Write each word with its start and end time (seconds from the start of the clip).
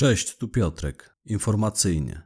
Cześć, 0.00 0.36
tu 0.36 0.48
Piotrek. 0.48 1.16
Informacyjnie. 1.24 2.22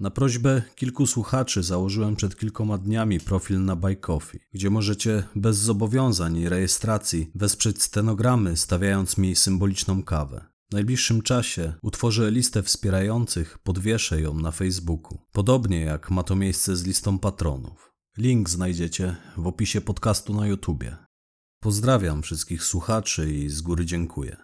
Na 0.00 0.10
prośbę 0.10 0.62
kilku 0.74 1.06
słuchaczy 1.06 1.62
założyłem 1.62 2.16
przed 2.16 2.36
kilkoma 2.36 2.78
dniami 2.78 3.20
profil 3.20 3.64
na 3.64 3.76
Coffee, 4.00 4.40
gdzie 4.52 4.70
możecie 4.70 5.22
bez 5.36 5.56
zobowiązań 5.56 6.36
i 6.36 6.48
rejestracji 6.48 7.30
wesprzeć 7.34 7.82
stenogramy, 7.82 8.56
stawiając 8.56 9.18
mi 9.18 9.36
symboliczną 9.36 10.02
kawę. 10.02 10.44
W 10.70 10.72
najbliższym 10.72 11.22
czasie 11.22 11.74
utworzę 11.82 12.30
listę 12.30 12.62
wspierających, 12.62 13.58
podwieszę 13.58 14.20
ją 14.20 14.34
na 14.34 14.50
Facebooku. 14.50 15.18
Podobnie 15.32 15.80
jak 15.80 16.10
ma 16.10 16.22
to 16.22 16.36
miejsce 16.36 16.76
z 16.76 16.84
listą 16.84 17.18
patronów. 17.18 17.92
Link 18.18 18.50
znajdziecie 18.50 19.16
w 19.36 19.46
opisie 19.46 19.80
podcastu 19.80 20.34
na 20.34 20.46
YouTubie. 20.46 20.96
Pozdrawiam 21.60 22.22
wszystkich 22.22 22.64
słuchaczy 22.64 23.32
i 23.32 23.48
z 23.48 23.60
góry 23.60 23.86
dziękuję. 23.86 24.43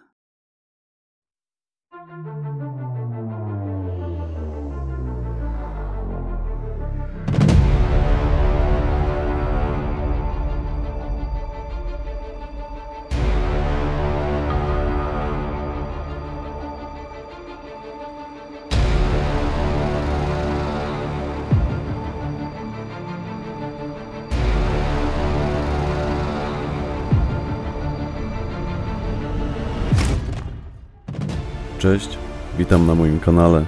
Cześć, 31.81 32.17
witam 32.57 32.87
na 32.87 32.95
moim 32.95 33.19
kanale. 33.19 33.65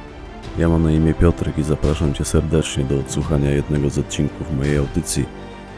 Ja 0.58 0.70
mam 0.70 0.84
na 0.84 0.92
imię 0.92 1.14
Piotrek 1.14 1.58
i 1.58 1.64
zapraszam 1.64 2.14
Cię 2.14 2.26
serdecznie 2.26 2.84
do 2.84 3.00
odsłuchania 3.00 3.52
jednego 3.52 3.90
z 3.90 3.98
odcinków 3.98 4.58
mojej 4.58 4.78
audycji 4.78 5.26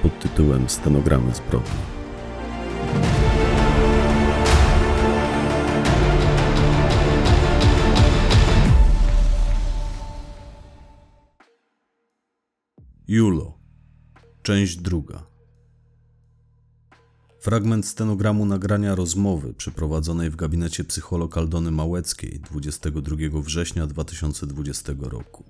pod 0.01 0.19
tytułem 0.19 0.69
Stenogramy 0.69 1.35
zbrodni. 1.35 1.71
Julo. 13.07 13.57
Część 14.41 14.75
druga. 14.75 15.34
Fragment 17.45 17.85
stenogramu 17.85 18.45
nagrania 18.45 18.95
rozmowy 18.95 19.53
przeprowadzonej 19.53 20.29
w 20.29 20.35
gabinecie 20.35 20.83
psycholog 20.83 21.37
Aldony 21.37 21.71
Małeckiej 21.71 22.39
22 22.39 23.15
września 23.41 23.87
2020 23.87 24.93
roku. 24.99 25.43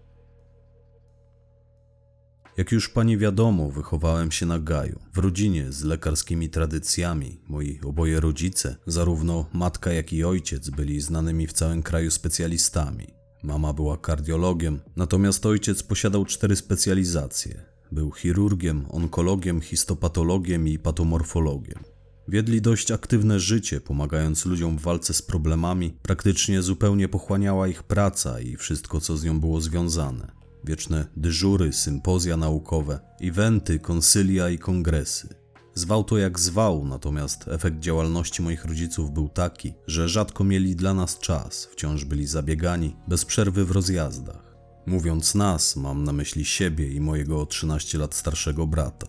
Jak 2.57 2.71
już 2.71 2.89
pani 2.89 3.17
wiadomo, 3.17 3.71
wychowałem 3.71 4.31
się 4.31 4.45
na 4.45 4.59
Gaju, 4.59 4.99
w 5.13 5.17
rodzinie 5.17 5.71
z 5.71 5.83
lekarskimi 5.83 6.49
tradycjami. 6.49 7.41
Moi 7.47 7.79
oboje 7.85 8.19
rodzice, 8.19 8.75
zarówno 8.87 9.45
matka 9.53 9.91
jak 9.91 10.13
i 10.13 10.23
ojciec, 10.23 10.69
byli 10.69 11.01
znanymi 11.01 11.47
w 11.47 11.53
całym 11.53 11.83
kraju 11.83 12.11
specjalistami. 12.11 13.07
Mama 13.43 13.73
była 13.73 13.97
kardiologiem, 13.97 14.79
natomiast 14.95 15.45
ojciec 15.45 15.83
posiadał 15.83 16.25
cztery 16.25 16.55
specjalizacje. 16.55 17.74
Był 17.91 18.11
chirurgiem, 18.11 18.85
onkologiem, 18.89 19.61
histopatologiem 19.61 20.67
i 20.67 20.79
patomorfologiem. 20.79 21.79
Wiedli 22.27 22.61
dość 22.61 22.91
aktywne 22.91 23.39
życie, 23.39 23.81
pomagając 23.81 24.45
ludziom 24.45 24.77
w 24.77 24.81
walce 24.81 25.13
z 25.13 25.21
problemami. 25.21 25.97
Praktycznie 26.01 26.61
zupełnie 26.61 27.07
pochłaniała 27.07 27.67
ich 27.67 27.83
praca 27.83 28.39
i 28.39 28.55
wszystko, 28.55 29.01
co 29.01 29.17
z 29.17 29.23
nią 29.23 29.39
było 29.39 29.61
związane. 29.61 30.31
Wieczne 30.63 31.07
dyżury, 31.17 31.73
sympozja 31.73 32.37
naukowe, 32.37 32.99
eventy, 33.21 33.79
konsylia 33.79 34.49
i 34.49 34.57
kongresy. 34.59 35.35
Zwał 35.73 36.03
to 36.03 36.17
jak 36.17 36.39
zwał, 36.39 36.85
natomiast 36.85 37.47
efekt 37.47 37.79
działalności 37.79 38.41
moich 38.41 38.65
rodziców 38.65 39.11
był 39.11 39.29
taki, 39.29 39.73
że 39.87 40.09
rzadko 40.09 40.43
mieli 40.43 40.75
dla 40.75 40.93
nas 40.93 41.19
czas, 41.19 41.65
wciąż 41.65 42.05
byli 42.05 42.27
zabiegani, 42.27 42.95
bez 43.07 43.25
przerwy 43.25 43.65
w 43.65 43.71
rozjazdach. 43.71 44.54
Mówiąc 44.87 45.35
nas, 45.35 45.75
mam 45.75 46.03
na 46.03 46.13
myśli 46.13 46.45
siebie 46.45 46.87
i 46.93 46.99
mojego 47.01 47.41
o 47.41 47.45
13 47.45 47.97
lat 47.97 48.15
starszego 48.15 48.67
brata. 48.67 49.07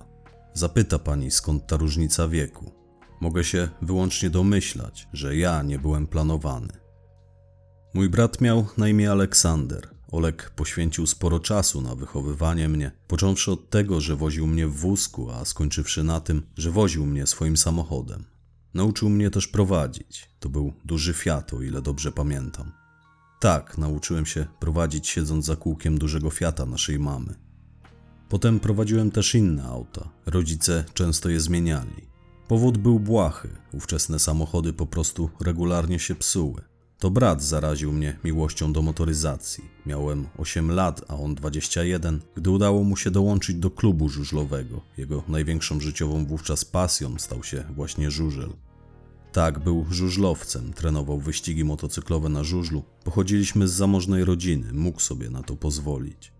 Zapyta 0.54 0.98
pani, 0.98 1.30
skąd 1.30 1.66
ta 1.66 1.76
różnica 1.76 2.28
wieku. 2.28 2.72
Mogę 3.20 3.44
się 3.44 3.68
wyłącznie 3.82 4.30
domyślać, 4.30 5.08
że 5.12 5.36
ja 5.36 5.62
nie 5.62 5.78
byłem 5.78 6.06
planowany. 6.06 6.72
Mój 7.94 8.08
brat 8.08 8.40
miał 8.40 8.66
na 8.76 8.88
imię 8.88 9.10
Aleksander. 9.10 9.88
Olek 10.12 10.50
poświęcił 10.50 11.06
sporo 11.06 11.40
czasu 11.40 11.80
na 11.80 11.94
wychowywanie 11.94 12.68
mnie, 12.68 12.92
począwszy 13.08 13.52
od 13.52 13.70
tego, 13.70 14.00
że 14.00 14.16
woził 14.16 14.46
mnie 14.46 14.66
w 14.66 14.74
wózku, 14.74 15.30
a 15.30 15.44
skończywszy 15.44 16.04
na 16.04 16.20
tym, 16.20 16.42
że 16.56 16.70
woził 16.70 17.06
mnie 17.06 17.26
swoim 17.26 17.56
samochodem. 17.56 18.24
Nauczył 18.74 19.08
mnie 19.08 19.30
też 19.30 19.48
prowadzić. 19.48 20.30
To 20.40 20.48
był 20.48 20.72
duży 20.84 21.14
Fiat, 21.14 21.54
o 21.54 21.62
ile 21.62 21.82
dobrze 21.82 22.12
pamiętam. 22.12 22.72
Tak, 23.40 23.78
nauczyłem 23.78 24.26
się 24.26 24.46
prowadzić 24.60 25.08
siedząc 25.08 25.44
za 25.44 25.56
kółkiem 25.56 25.98
dużego 25.98 26.30
Fiata 26.30 26.66
naszej 26.66 26.98
mamy. 26.98 27.34
Potem 28.28 28.60
prowadziłem 28.60 29.10
też 29.10 29.34
inne 29.34 29.64
auta. 29.64 30.08
Rodzice 30.26 30.84
często 30.94 31.28
je 31.28 31.40
zmieniali. 31.40 32.06
Powód 32.48 32.78
był 32.78 33.00
błahy. 33.00 33.48
Ówczesne 33.72 34.18
samochody 34.18 34.72
po 34.72 34.86
prostu 34.86 35.30
regularnie 35.40 35.98
się 35.98 36.14
psuły. 36.14 36.62
To 36.98 37.10
brat 37.10 37.42
zaraził 37.42 37.92
mnie 37.92 38.18
miłością 38.24 38.72
do 38.72 38.82
motoryzacji. 38.82 39.64
Miałem 39.86 40.26
8 40.38 40.70
lat, 40.70 41.04
a 41.08 41.16
on 41.16 41.34
21, 41.34 42.20
gdy 42.34 42.50
udało 42.50 42.84
mu 42.84 42.96
się 42.96 43.10
dołączyć 43.10 43.56
do 43.56 43.70
klubu 43.70 44.08
żużlowego. 44.08 44.80
Jego 44.96 45.22
największą 45.28 45.80
życiową 45.80 46.26
wówczas 46.26 46.64
pasją 46.64 47.18
stał 47.18 47.44
się 47.44 47.64
właśnie 47.74 48.10
żużel. 48.10 48.52
Tak, 49.32 49.58
był 49.58 49.86
żużlowcem, 49.90 50.72
trenował 50.72 51.18
wyścigi 51.18 51.64
motocyklowe 51.64 52.28
na 52.28 52.44
żużlu. 52.44 52.82
Pochodziliśmy 53.04 53.68
z 53.68 53.72
zamożnej 53.72 54.24
rodziny, 54.24 54.72
mógł 54.72 55.00
sobie 55.00 55.30
na 55.30 55.42
to 55.42 55.56
pozwolić. 55.56 56.32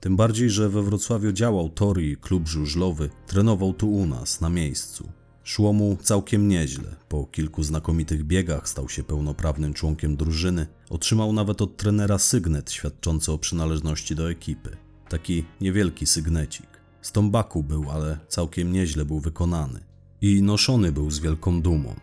Tym 0.00 0.16
bardziej, 0.16 0.50
że 0.50 0.68
we 0.68 0.82
Wrocławiu 0.82 1.32
działał 1.32 1.68
tor 1.68 2.00
i 2.00 2.16
klub 2.16 2.48
żużlowy, 2.48 3.10
trenował 3.26 3.72
tu 3.72 3.92
u 3.92 4.06
nas, 4.06 4.40
na 4.40 4.50
miejscu. 4.50 5.08
Szło 5.44 5.72
mu 5.72 5.96
całkiem 6.02 6.48
nieźle. 6.48 6.96
Po 7.08 7.26
kilku 7.26 7.62
znakomitych 7.62 8.24
biegach 8.24 8.68
stał 8.68 8.88
się 8.88 9.02
pełnoprawnym 9.02 9.74
członkiem 9.74 10.16
drużyny. 10.16 10.66
Otrzymał 10.90 11.32
nawet 11.32 11.62
od 11.62 11.76
trenera 11.76 12.18
sygnet 12.18 12.72
świadczący 12.72 13.32
o 13.32 13.38
przynależności 13.38 14.14
do 14.14 14.30
ekipy. 14.30 14.76
Taki 15.08 15.44
niewielki 15.60 16.06
sygnecik. 16.06 16.66
Z 17.02 17.12
tombaku 17.12 17.62
był, 17.62 17.90
ale 17.90 18.18
całkiem 18.28 18.72
nieźle 18.72 19.04
był 19.04 19.20
wykonany. 19.20 19.80
I 20.20 20.42
noszony 20.42 20.92
był 20.92 21.10
z 21.10 21.18
wielką 21.18 21.62
dumą. 21.62 21.94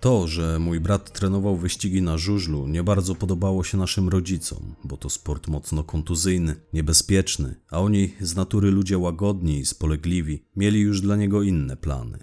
To, 0.00 0.28
że 0.28 0.58
mój 0.58 0.80
brat 0.80 1.12
trenował 1.12 1.56
wyścigi 1.56 2.02
na 2.02 2.18
żużlu, 2.18 2.66
nie 2.66 2.82
bardzo 2.82 3.14
podobało 3.14 3.64
się 3.64 3.78
naszym 3.78 4.08
rodzicom, 4.08 4.74
bo 4.84 4.96
to 4.96 5.10
sport 5.10 5.48
mocno 5.48 5.84
kontuzyjny, 5.84 6.56
niebezpieczny, 6.72 7.54
a 7.70 7.80
oni 7.80 8.14
z 8.20 8.36
natury 8.36 8.70
ludzie 8.70 8.98
łagodni 8.98 9.58
i 9.58 9.66
spolegliwi 9.66 10.44
mieli 10.56 10.80
już 10.80 11.00
dla 11.00 11.16
niego 11.16 11.42
inne 11.42 11.76
plany. 11.76 12.18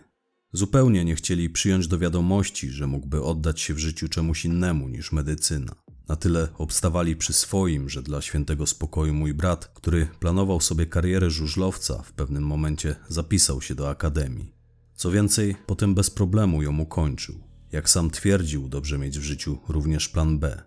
Zupełnie 0.54 1.06
nie 1.06 1.16
chcieli 1.16 1.50
przyjąć 1.50 1.88
do 1.88 2.00
wiadomości, 2.00 2.70
że 2.70 2.88
mógłby 2.88 3.24
oddać 3.24 3.62
się 3.62 3.74
w 3.74 3.80
życiu 3.80 4.10
czemuś 4.10 4.46
innemu 4.46 4.88
niż 4.88 5.12
medycyna. 5.12 5.76
Na 6.08 6.16
tyle 6.16 6.48
obstawali 6.58 7.16
przy 7.16 7.34
swoim, 7.34 7.90
że 7.90 8.04
dla 8.04 8.22
świętego 8.22 8.66
spokoju 8.66 9.14
mój 9.14 9.34
brat, 9.34 9.66
który 9.66 10.08
planował 10.20 10.62
sobie 10.62 10.86
karierę 10.86 11.30
żużlowca, 11.30 12.02
w 12.02 12.14
pewnym 12.14 12.44
momencie 12.44 12.96
zapisał 13.08 13.62
się 13.62 13.76
do 13.76 13.90
akademii. 13.90 14.56
Co 14.96 15.12
więcej, 15.12 15.56
potem 15.66 15.96
bez 15.96 16.10
problemu 16.10 16.62
ją 16.62 16.80
ukończył. 16.80 17.45
Jak 17.76 17.90
sam 17.90 18.10
twierdził, 18.10 18.70
dobrze 18.70 18.98
mieć 18.98 19.20
w 19.20 19.24
życiu 19.24 19.58
również 19.70 20.10
plan 20.10 20.40
B. 20.40 20.64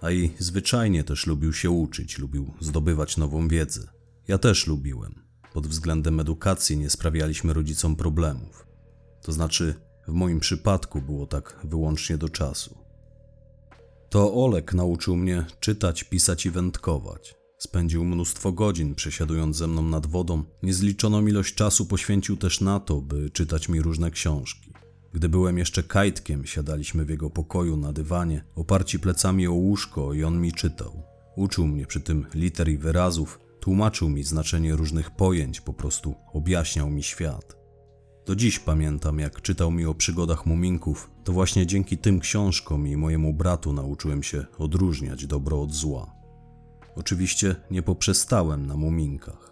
A 0.00 0.10
i 0.10 0.30
zwyczajnie 0.38 1.04
też 1.04 1.26
lubił 1.26 1.52
się 1.52 1.70
uczyć, 1.70 2.18
lubił 2.18 2.54
zdobywać 2.60 3.16
nową 3.16 3.48
wiedzę. 3.48 3.88
Ja 4.28 4.38
też 4.38 4.66
lubiłem. 4.66 5.14
Pod 5.52 5.66
względem 5.66 6.20
edukacji 6.20 6.76
nie 6.76 6.90
sprawialiśmy 6.90 7.52
rodzicom 7.52 7.96
problemów. 7.96 8.66
To 9.22 9.32
znaczy, 9.32 9.74
w 10.08 10.12
moim 10.12 10.40
przypadku 10.40 11.02
było 11.02 11.26
tak 11.26 11.60
wyłącznie 11.64 12.18
do 12.18 12.28
czasu. 12.28 12.78
To 14.10 14.34
Olek 14.34 14.74
nauczył 14.74 15.16
mnie 15.16 15.46
czytać, 15.60 16.04
pisać 16.04 16.46
i 16.46 16.50
wędkować. 16.50 17.34
Spędził 17.58 18.04
mnóstwo 18.04 18.52
godzin 18.52 18.94
przesiadując 18.94 19.56
ze 19.56 19.66
mną 19.66 19.82
nad 19.82 20.06
wodą. 20.06 20.44
Niezliczoną 20.62 21.26
ilość 21.26 21.54
czasu 21.54 21.86
poświęcił 21.86 22.36
też 22.36 22.60
na 22.60 22.80
to, 22.80 23.00
by 23.00 23.30
czytać 23.30 23.68
mi 23.68 23.82
różne 23.82 24.10
książki. 24.10 24.72
Gdy 25.12 25.28
byłem 25.28 25.58
jeszcze 25.58 25.82
kajtkiem, 25.82 26.46
siadaliśmy 26.46 27.04
w 27.04 27.10
jego 27.10 27.30
pokoju 27.30 27.76
na 27.76 27.92
dywanie, 27.92 28.44
oparci 28.54 29.00
plecami 29.00 29.46
o 29.46 29.52
łóżko 29.52 30.14
i 30.14 30.24
on 30.24 30.40
mi 30.40 30.52
czytał. 30.52 31.02
Uczył 31.36 31.66
mnie 31.66 31.86
przy 31.86 32.00
tym 32.00 32.26
liter 32.34 32.68
i 32.68 32.78
wyrazów, 32.78 33.40
tłumaczył 33.60 34.08
mi 34.08 34.24
znaczenie 34.24 34.76
różnych 34.76 35.10
pojęć, 35.10 35.60
po 35.60 35.72
prostu 35.72 36.14
objaśniał 36.32 36.90
mi 36.90 37.02
świat. 37.02 37.56
Do 38.26 38.36
dziś 38.36 38.58
pamiętam, 38.58 39.18
jak 39.18 39.42
czytał 39.42 39.70
mi 39.70 39.86
o 39.86 39.94
przygodach 39.94 40.46
muminków 40.46 41.10
To 41.24 41.32
właśnie 41.32 41.66
dzięki 41.66 41.98
tym 41.98 42.20
książkom 42.20 42.86
i 42.86 42.96
mojemu 42.96 43.34
bratu 43.34 43.72
nauczyłem 43.72 44.22
się 44.22 44.44
odróżniać 44.58 45.26
dobro 45.26 45.62
od 45.62 45.72
zła. 45.72 46.14
Oczywiście 46.96 47.56
nie 47.70 47.82
poprzestałem 47.82 48.66
na 48.66 48.76
muminkach. 48.76 49.51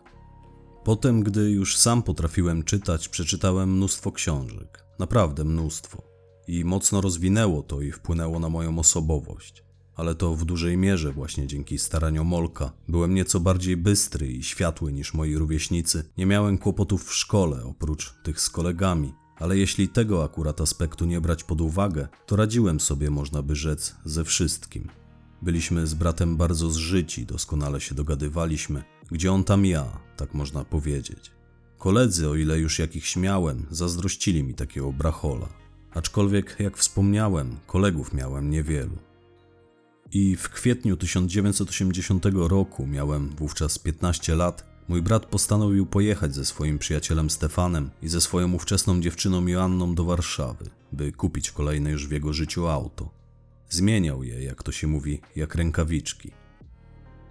Potem, 0.90 1.22
gdy 1.22 1.50
już 1.50 1.76
sam 1.76 2.02
potrafiłem 2.02 2.62
czytać, 2.62 3.08
przeczytałem 3.08 3.76
mnóstwo 3.76 4.12
książek. 4.12 4.84
Naprawdę 4.98 5.44
mnóstwo. 5.44 6.02
I 6.48 6.64
mocno 6.64 7.00
rozwinęło 7.00 7.62
to 7.62 7.80
i 7.80 7.92
wpłynęło 7.92 8.38
na 8.38 8.48
moją 8.48 8.78
osobowość. 8.78 9.64
Ale 9.96 10.14
to 10.14 10.34
w 10.34 10.44
dużej 10.44 10.76
mierze 10.76 11.12
właśnie 11.12 11.46
dzięki 11.46 11.78
staraniom 11.78 12.26
Molka. 12.26 12.72
Byłem 12.88 13.14
nieco 13.14 13.40
bardziej 13.40 13.76
bystry 13.76 14.32
i 14.32 14.42
światły 14.42 14.92
niż 14.92 15.14
moi 15.14 15.36
rówieśnicy. 15.36 16.04
Nie 16.18 16.26
miałem 16.26 16.58
kłopotów 16.58 17.04
w 17.04 17.14
szkole, 17.14 17.64
oprócz 17.64 18.14
tych 18.22 18.40
z 18.40 18.50
kolegami. 18.50 19.14
Ale 19.36 19.58
jeśli 19.58 19.88
tego 19.88 20.24
akurat 20.24 20.60
aspektu 20.60 21.04
nie 21.04 21.20
brać 21.20 21.44
pod 21.44 21.60
uwagę, 21.60 22.08
to 22.26 22.36
radziłem 22.36 22.80
sobie, 22.80 23.10
można 23.10 23.42
by 23.42 23.56
rzec, 23.56 23.96
ze 24.04 24.24
wszystkim. 24.24 24.88
Byliśmy 25.42 25.86
z 25.86 25.94
bratem 25.94 26.36
bardzo 26.36 26.70
zżyci, 26.70 27.26
doskonale 27.26 27.80
się 27.80 27.94
dogadywaliśmy, 27.94 28.84
gdzie 29.10 29.32
on 29.32 29.44
tam 29.44 29.66
ja, 29.66 30.00
tak 30.20 30.34
można 30.34 30.64
powiedzieć. 30.64 31.30
Koledzy, 31.78 32.28
o 32.28 32.34
ile 32.34 32.58
już 32.58 32.78
jakich 32.78 33.16
miałem, 33.16 33.66
zazdrościli 33.70 34.44
mi 34.44 34.54
takiego 34.54 34.92
brachola. 34.92 35.48
Aczkolwiek, 35.94 36.56
jak 36.58 36.76
wspomniałem, 36.76 37.56
kolegów 37.66 38.14
miałem 38.14 38.50
niewielu. 38.50 38.96
I 40.12 40.36
w 40.36 40.48
kwietniu 40.48 40.96
1980 40.96 42.24
roku, 42.34 42.86
miałem 42.86 43.28
wówczas 43.28 43.78
15 43.78 44.34
lat, 44.34 44.64
mój 44.88 45.02
brat 45.02 45.26
postanowił 45.26 45.86
pojechać 45.86 46.34
ze 46.34 46.44
swoim 46.44 46.78
przyjacielem 46.78 47.30
Stefanem 47.30 47.90
i 48.02 48.08
ze 48.08 48.20
swoją 48.20 48.52
ówczesną 48.52 49.00
dziewczyną 49.00 49.46
Joanną 49.46 49.94
do 49.94 50.04
Warszawy, 50.04 50.70
by 50.92 51.12
kupić 51.12 51.50
kolejne 51.50 51.90
już 51.90 52.08
w 52.08 52.12
jego 52.12 52.32
życiu 52.32 52.68
auto. 52.68 53.10
Zmieniał 53.68 54.22
je, 54.22 54.42
jak 54.42 54.62
to 54.62 54.72
się 54.72 54.86
mówi, 54.86 55.20
jak 55.36 55.54
rękawiczki. 55.54 56.39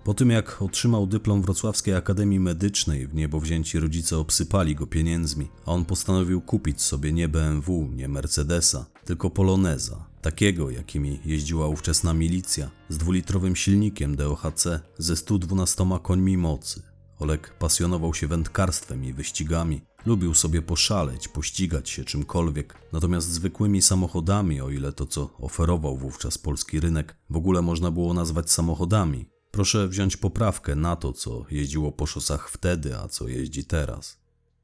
Po 0.03 0.13
tym 0.13 0.29
jak 0.29 0.61
otrzymał 0.61 1.07
dyplom 1.07 1.41
Wrocławskiej 1.41 1.95
Akademii 1.95 2.39
Medycznej, 2.39 3.07
w 3.07 3.13
niebo 3.13 3.39
wzięci 3.39 3.79
rodzice 3.79 4.17
obsypali 4.17 4.75
go 4.75 4.87
pieniędzmi, 4.87 5.47
a 5.65 5.71
on 5.71 5.85
postanowił 5.85 6.41
kupić 6.41 6.81
sobie 6.81 7.13
nie 7.13 7.27
BMW, 7.27 7.89
nie 7.95 8.07
Mercedesa, 8.07 8.85
tylko 9.05 9.29
Poloneza, 9.29 10.05
takiego 10.21 10.69
jakimi 10.69 11.19
jeździła 11.25 11.67
ówczesna 11.67 12.13
milicja, 12.13 12.69
z 12.89 12.97
dwulitrowym 12.97 13.55
silnikiem 13.55 14.15
DOHC 14.15 14.67
ze 14.97 15.15
112 15.15 15.85
końmi 16.03 16.37
mocy. 16.37 16.81
Olek 17.19 17.53
pasjonował 17.59 18.13
się 18.13 18.27
wędkarstwem 18.27 19.05
i 19.05 19.13
wyścigami, 19.13 19.81
lubił 20.05 20.33
sobie 20.33 20.61
poszaleć, 20.61 21.27
pościgać 21.27 21.89
się 21.89 22.03
czymkolwiek, 22.03 22.75
natomiast 22.93 23.27
zwykłymi 23.27 23.81
samochodami, 23.81 24.61
o 24.61 24.69
ile 24.69 24.93
to 24.93 25.05
co 25.05 25.29
oferował 25.37 25.97
wówczas 25.97 26.37
polski 26.37 26.79
rynek, 26.79 27.17
w 27.29 27.35
ogóle 27.35 27.61
można 27.61 27.91
było 27.91 28.13
nazwać 28.13 28.51
samochodami, 28.51 29.29
Proszę 29.51 29.87
wziąć 29.87 30.17
poprawkę 30.17 30.75
na 30.75 30.95
to, 30.95 31.13
co 31.13 31.45
jeździło 31.51 31.91
po 31.91 32.05
szosach 32.05 32.49
wtedy, 32.49 32.97
a 32.97 33.07
co 33.07 33.27
jeździ 33.27 33.65
teraz. 33.65 34.19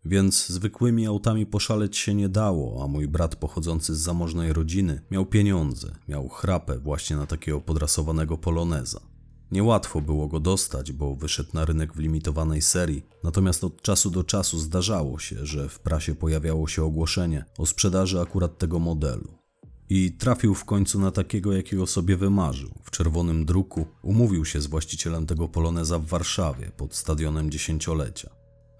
Więc 0.05 0.47
zwykłymi 0.47 1.05
autami 1.05 1.45
poszaleć 1.45 1.97
się 1.97 2.13
nie 2.13 2.29
dało, 2.29 2.83
a 2.83 2.87
mój 2.87 3.07
brat 3.07 3.35
pochodzący 3.35 3.95
z 3.95 3.99
zamożnej 3.99 4.53
rodziny 4.53 5.01
miał 5.11 5.25
pieniądze, 5.25 5.95
miał 6.07 6.29
chrapę 6.29 6.79
właśnie 6.79 7.15
na 7.15 7.25
takiego 7.25 7.61
podrasowanego 7.61 8.37
poloneza. 8.37 9.01
Niełatwo 9.51 10.01
było 10.01 10.27
go 10.27 10.39
dostać, 10.39 10.91
bo 10.91 11.15
wyszedł 11.15 11.49
na 11.53 11.65
rynek 11.65 11.93
w 11.93 11.99
limitowanej 11.99 12.61
serii, 12.61 13.05
natomiast 13.23 13.63
od 13.63 13.81
czasu 13.81 14.09
do 14.09 14.23
czasu 14.23 14.59
zdarzało 14.59 15.19
się, 15.19 15.45
że 15.45 15.69
w 15.69 15.79
prasie 15.79 16.15
pojawiało 16.15 16.67
się 16.67 16.83
ogłoszenie 16.83 17.45
o 17.57 17.65
sprzedaży 17.65 18.19
akurat 18.19 18.57
tego 18.57 18.79
modelu. 18.79 19.34
I 19.89 20.11
trafił 20.11 20.55
w 20.55 20.65
końcu 20.65 20.99
na 20.99 21.11
takiego, 21.11 21.53
jakiego 21.53 21.87
sobie 21.87 22.17
wymarzył. 22.17 22.71
W 22.83 22.91
czerwonym 22.91 23.45
druku 23.45 23.87
umówił 24.01 24.45
się 24.45 24.61
z 24.61 24.67
właścicielem 24.67 25.25
tego 25.25 25.47
poloneza 25.47 25.99
w 25.99 26.05
Warszawie 26.05 26.71
pod 26.77 26.95
stadionem 26.95 27.51
dziesięciolecia. 27.51 28.29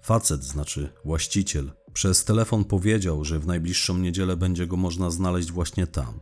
Facet, 0.02 0.44
znaczy 0.44 0.88
właściciel, 1.04 1.72
przez 1.92 2.24
telefon 2.24 2.64
powiedział, 2.64 3.24
że 3.24 3.38
w 3.38 3.46
najbliższą 3.46 3.98
niedzielę 3.98 4.36
będzie 4.36 4.66
go 4.66 4.76
można 4.76 5.10
znaleźć 5.10 5.52
właśnie 5.52 5.86
tam. 5.86 6.20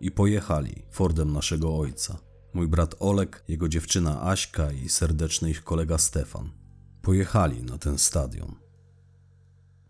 I 0.00 0.10
pojechali 0.10 0.82
Fordem 0.90 1.32
naszego 1.32 1.78
ojca. 1.78 2.18
Mój 2.54 2.68
brat 2.68 2.94
Olek, 2.98 3.44
jego 3.48 3.68
dziewczyna 3.68 4.22
Aśka 4.22 4.72
i 4.72 4.88
serdeczny 4.88 5.50
ich 5.50 5.64
kolega 5.64 5.98
Stefan. 5.98 6.50
Pojechali 7.02 7.62
na 7.62 7.78
ten 7.78 7.98
stadion. 7.98 8.63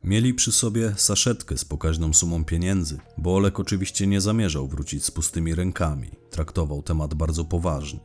Mieli 0.04 0.34
przy 0.34 0.52
sobie 0.52 0.94
saszetkę 0.96 1.58
z 1.58 1.64
pokaźną 1.64 2.12
sumą 2.12 2.44
pieniędzy, 2.44 2.98
bo 3.18 3.36
Olek 3.36 3.60
oczywiście 3.60 4.06
nie 4.06 4.20
zamierzał 4.20 4.68
wrócić 4.68 5.04
z 5.04 5.10
pustymi 5.10 5.54
rękami. 5.54 6.10
Traktował 6.30 6.82
temat 6.82 7.14
bardzo 7.14 7.44
poważnie. 7.44 8.00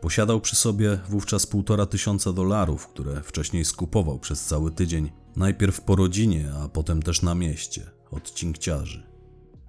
Posiadał 0.00 0.40
przy 0.40 0.56
sobie 0.56 0.98
wówczas 1.08 1.46
półtora 1.46 1.86
tysiąca 1.86 2.32
dolarów, 2.32 2.86
które 2.86 3.22
wcześniej 3.22 3.64
skupował 3.64 4.18
przez 4.18 4.44
cały 4.44 4.70
tydzień, 4.70 5.10
najpierw 5.36 5.80
po 5.80 5.96
rodzinie, 5.96 6.52
a 6.64 6.68
potem 6.68 7.02
też 7.02 7.22
na 7.22 7.34
mieście, 7.34 7.90
od 8.10 8.30
cinkciarzy. 8.30 9.06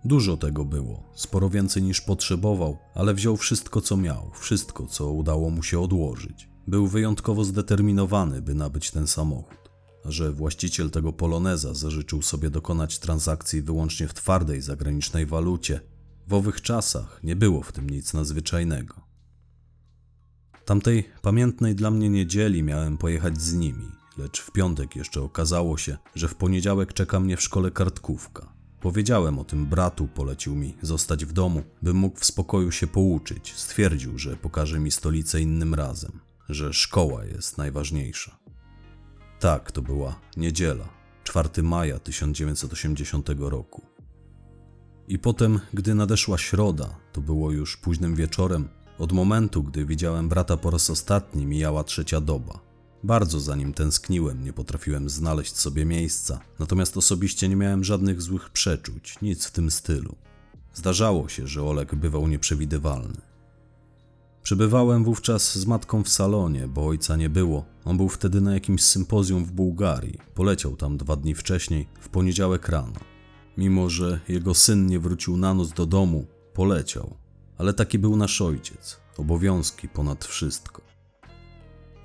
Dużo 0.06 0.38
tego 0.38 0.66
było, 0.66 1.04
sporo 1.16 1.50
więcej 1.50 1.84
niż 1.84 2.02
potrzebował, 2.02 2.78
ale 2.96 3.14
wziął 3.14 3.38
wszystko 3.38 3.81
co 3.81 3.98
miał, 3.98 4.31
wszystko 4.40 4.88
co 4.88 5.12
udało 5.12 5.50
mu 5.50 5.64
się 5.64 5.80
odłożyć. 5.80 6.50
Był 6.68 6.88
wyjątkowo 6.88 7.44
zdeterminowany, 7.44 8.42
by 8.42 8.56
nabyć 8.56 8.92
ten 8.92 9.08
samochód 9.08 9.62
że 10.06 10.32
właściciel 10.32 10.92
tego 10.92 11.14
poloneza 11.14 11.74
zażyczył 11.74 12.22
sobie 12.22 12.50
dokonać 12.50 13.00
transakcji 13.00 13.62
wyłącznie 13.62 14.08
w 14.08 14.14
twardej 14.14 14.62
zagranicznej 14.62 15.26
walucie, 15.26 15.80
w 16.28 16.34
owych 16.34 16.62
czasach 16.62 17.20
nie 17.24 17.36
było 17.36 17.64
w 17.64 17.72
tym 17.72 17.90
nic 17.90 18.14
nadzwyczajnego. 18.14 18.96
Tamtej 20.66 21.10
pamiętnej 21.22 21.76
dla 21.76 21.92
mnie 21.92 22.10
niedzieli 22.10 22.64
miałem 22.64 22.98
pojechać 22.98 23.42
z 23.42 23.54
nimi, 23.54 23.92
lecz 24.18 24.42
w 24.42 24.52
piątek 24.52 24.96
jeszcze 24.96 25.22
okazało 25.22 25.78
się, 25.78 25.98
że 26.16 26.28
w 26.28 26.36
poniedziałek 26.36 26.94
czeka 26.94 27.20
mnie 27.20 27.38
w 27.38 27.42
szkole 27.42 27.72
kartkówka. 27.72 28.54
Powiedziałem 28.80 29.40
o 29.40 29.44
tym 29.44 29.66
bratu, 29.66 30.08
polecił 30.08 30.56
mi 30.56 30.78
zostać 30.82 31.26
w 31.26 31.34
domu, 31.34 31.64
bym 31.82 31.98
mógł 31.98 32.20
w 32.20 32.26
spokoju 32.26 32.72
się 32.72 32.88
pouczyć. 32.88 33.54
Stwierdził, 33.56 34.18
że 34.18 34.38
pokaże 34.38 34.80
mi 34.80 34.92
stolicę 34.92 35.42
innym 35.42 35.74
razem, 35.74 36.20
że 36.50 36.74
szkoła 36.74 37.26
jest 37.26 37.58
najważniejsza. 37.58 38.43
Tak, 39.44 39.72
to 39.72 39.81
była 39.81 40.19
niedziela, 40.38 40.90
4 41.24 41.63
maja 41.63 42.00
1980 42.00 43.30
roku. 43.40 43.81
I 45.07 45.19
potem, 45.19 45.60
gdy 45.74 45.95
nadeszła 45.95 46.38
środa, 46.38 46.95
to 47.12 47.22
było 47.22 47.51
już 47.51 47.78
późnym 47.78 48.16
wieczorem, 48.16 48.69
od 48.98 49.12
momentu, 49.12 49.63
gdy 49.63 49.86
widziałem 49.86 50.29
brata 50.29 50.58
po 50.58 50.72
raz 50.72 50.89
ostatni, 50.89 51.46
mijała 51.46 51.84
trzecia 51.84 52.22
doba. 52.22 52.60
Bardzo 53.03 53.39
za 53.39 53.56
nim 53.56 53.74
tęskniłem, 53.74 54.44
nie 54.44 54.53
potrafiłem 54.53 55.10
znaleźć 55.10 55.56
sobie 55.56 55.86
miejsca, 55.86 56.39
natomiast 56.60 56.98
osobiście 56.98 57.50
nie 57.50 57.56
miałem 57.56 57.84
żadnych 57.84 58.22
złych 58.22 58.50
przeczuć, 58.50 59.22
nic 59.22 59.46
w 59.46 59.51
tym 59.51 59.72
stylu. 59.72 60.15
Zdarzało 60.74 61.29
się, 61.29 61.48
że 61.48 61.63
Olek 61.63 61.96
bywał 61.96 62.27
nieprzewidywalny. 62.27 63.33
Przebywałem 64.44 65.04
wówczas 65.04 65.58
z 65.58 65.66
matką 65.66 66.04
w 66.04 66.10
salonie, 66.10 66.68
bo 66.68 66.88
ojca 66.88 67.16
nie 67.16 67.30
było. 67.30 67.66
On 67.86 67.98
był 67.98 68.10
wtedy 68.10 68.42
na 68.42 68.54
jakimś 68.54 68.84
sympozjum 68.84 69.46
w 69.46 69.52
Bułgarii. 69.52 70.18
Poleciał 70.34 70.76
tam 70.76 70.98
dwa 70.98 71.16
dni 71.16 71.36
wcześniej, 71.36 71.88
w 72.00 72.10
poniedziałek 72.10 72.70
rano. 72.70 73.00
Mimo, 73.58 73.90
że 73.90 74.20
jego 74.28 74.54
syn 74.54 74.88
nie 74.88 75.00
wrócił 75.00 75.38
na 75.38 75.54
noc 75.54 75.74
do 75.74 75.86
domu, 75.86 76.26
poleciał. 76.54 77.18
Ale 77.58 77.74
taki 77.74 78.00
był 78.00 78.16
nasz 78.16 78.42
ojciec. 78.42 79.00
Obowiązki 79.18 79.88
ponad 79.88 80.26
wszystko. 80.26 80.82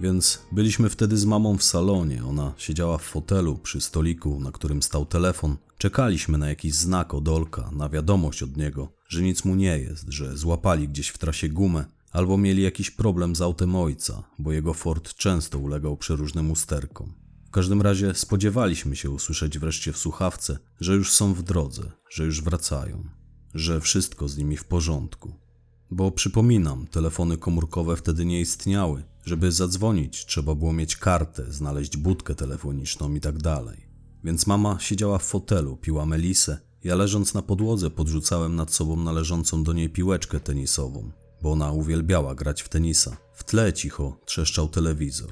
Więc 0.01 0.43
byliśmy 0.53 0.89
wtedy 0.89 1.17
z 1.17 1.25
mamą 1.25 1.57
w 1.57 1.63
salonie. 1.63 2.25
Ona 2.25 2.53
siedziała 2.57 2.99
w 2.99 3.03
fotelu 3.03 3.59
przy 3.59 3.81
stoliku, 3.81 4.41
na 4.41 4.53
którym 4.53 4.83
stał 4.83 5.07
telefon. 5.07 5.57
Czekaliśmy 5.79 6.39
na 6.39 6.49
jakiś 6.49 6.75
znak 6.75 7.15
od 7.15 7.29
Olka, 7.29 7.71
na 7.73 7.89
wiadomość 7.89 8.43
od 8.43 8.57
niego, 8.57 8.89
że 9.09 9.23
nic 9.23 9.45
mu 9.45 9.55
nie 9.55 9.79
jest, 9.79 10.05
że 10.09 10.37
złapali 10.37 10.89
gdzieś 10.89 11.09
w 11.09 11.19
trasie 11.19 11.49
gumę 11.49 11.98
albo 12.13 12.39
mieli 12.39 12.63
jakiś 12.63 12.91
problem 12.91 13.37
z 13.37 13.41
autem 13.41 13.77
ojca, 13.77 14.23
bo 14.39 14.53
jego 14.53 14.75
Ford 14.75 15.15
często 15.15 15.59
ulegał 15.59 15.97
przeróżnym 15.97 16.51
usterkom. 16.51 17.15
W 17.47 17.51
każdym 17.51 17.83
razie 17.83 18.15
spodziewaliśmy 18.15 18.97
się 18.97 19.11
usłyszeć 19.11 19.59
wreszcie 19.59 19.93
w 19.93 19.99
słuchawce, 19.99 20.59
że 20.81 20.95
już 20.95 21.13
są 21.13 21.35
w 21.35 21.43
drodze, 21.43 21.93
że 22.11 22.25
już 22.25 22.43
wracają, 22.43 23.05
że 23.55 23.81
wszystko 23.81 24.29
z 24.29 24.37
nimi 24.37 24.57
w 24.57 24.65
porządku. 24.65 25.35
Bo 25.91 26.11
przypominam, 26.11 26.87
telefony 26.87 27.39
komórkowe 27.39 27.97
wtedy 27.97 28.25
nie 28.25 28.41
istniały. 28.41 29.03
Żeby 29.25 29.53
zadzwonić, 29.53 30.27
trzeba 30.27 30.55
było 30.55 30.73
mieć 30.73 30.97
kartę, 30.97 31.53
znaleźć 31.53 31.97
budkę 31.97 32.35
telefoniczną 32.35 33.15
i 33.15 33.21
tak 33.21 33.39
dalej. 33.39 33.89
Więc 34.25 34.47
mama 34.47 34.79
siedziała 34.81 35.19
w 35.19 35.23
fotelu, 35.23 35.77
piła 35.77 36.07
melisę, 36.07 36.59
ja 36.85 36.95
leżąc 36.95 37.35
na 37.35 37.43
podłodze 37.43 37.91
podrzucałem 37.91 38.57
nad 38.57 38.73
sobą 38.73 38.97
należącą 38.97 39.63
do 39.63 39.73
niej 39.73 39.91
piłeczkę 39.91 40.41
tenisową 40.41 41.13
bo 41.43 41.53
ona 41.53 41.73
uwielbiała 41.73 42.35
grać 42.35 42.63
w 42.63 42.69
tenisa. 42.69 43.17
W 43.33 43.45
tle 43.45 43.73
cicho 43.73 44.21
trzeszczał 44.25 44.69
telewizor. 44.69 45.31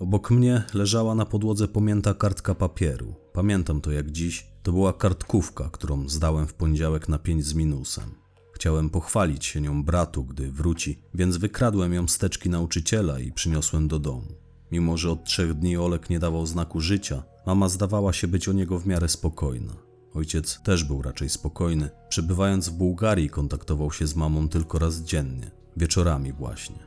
Obok 0.00 0.30
mnie 0.30 0.62
leżała 0.74 1.14
na 1.14 1.26
podłodze 1.26 1.68
pomięta 1.68 2.14
kartka 2.14 2.54
papieru. 2.54 3.14
Pamiętam 3.32 3.80
to 3.80 3.92
jak 3.92 4.10
dziś. 4.10 4.46
To 4.62 4.72
była 4.72 4.92
kartkówka, 4.92 5.68
którą 5.72 6.08
zdałem 6.08 6.46
w 6.46 6.54
poniedziałek 6.54 7.08
na 7.08 7.18
5 7.18 7.44
z 7.44 7.54
minusem. 7.54 8.14
Chciałem 8.52 8.90
pochwalić 8.90 9.44
się 9.44 9.60
nią 9.60 9.84
bratu, 9.84 10.24
gdy 10.24 10.52
wróci, 10.52 11.02
więc 11.14 11.36
wykradłem 11.36 11.92
ją 11.94 12.08
z 12.08 12.18
teczki 12.18 12.50
nauczyciela 12.50 13.20
i 13.20 13.32
przyniosłem 13.32 13.88
do 13.88 13.98
domu. 13.98 14.28
Mimo, 14.72 14.96
że 14.96 15.10
od 15.10 15.24
trzech 15.24 15.54
dni 15.54 15.76
Olek 15.76 16.10
nie 16.10 16.18
dawał 16.18 16.46
znaku 16.46 16.80
życia, 16.80 17.22
mama 17.46 17.68
zdawała 17.68 18.12
się 18.12 18.28
być 18.28 18.48
o 18.48 18.52
niego 18.52 18.78
w 18.78 18.86
miarę 18.86 19.08
spokojna. 19.08 19.91
Ojciec 20.14 20.60
też 20.62 20.84
był 20.84 21.02
raczej 21.02 21.28
spokojny. 21.28 21.90
Przebywając 22.08 22.68
w 22.68 22.72
Bułgarii, 22.72 23.30
kontaktował 23.30 23.92
się 23.92 24.06
z 24.06 24.16
mamą 24.16 24.48
tylko 24.48 24.78
raz 24.78 24.96
dziennie, 24.96 25.50
wieczorami 25.76 26.32
właśnie. 26.32 26.78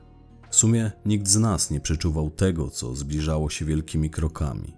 W 0.50 0.55
sumie 0.55 0.91
nikt 1.05 1.27
z 1.27 1.36
nas 1.36 1.72
nie 1.72 1.79
przeczuwał 1.79 2.29
tego, 2.29 2.70
co 2.70 2.96
zbliżało 2.96 3.50
się 3.50 3.65
wielkimi 3.65 4.10
krokami. 4.10 4.74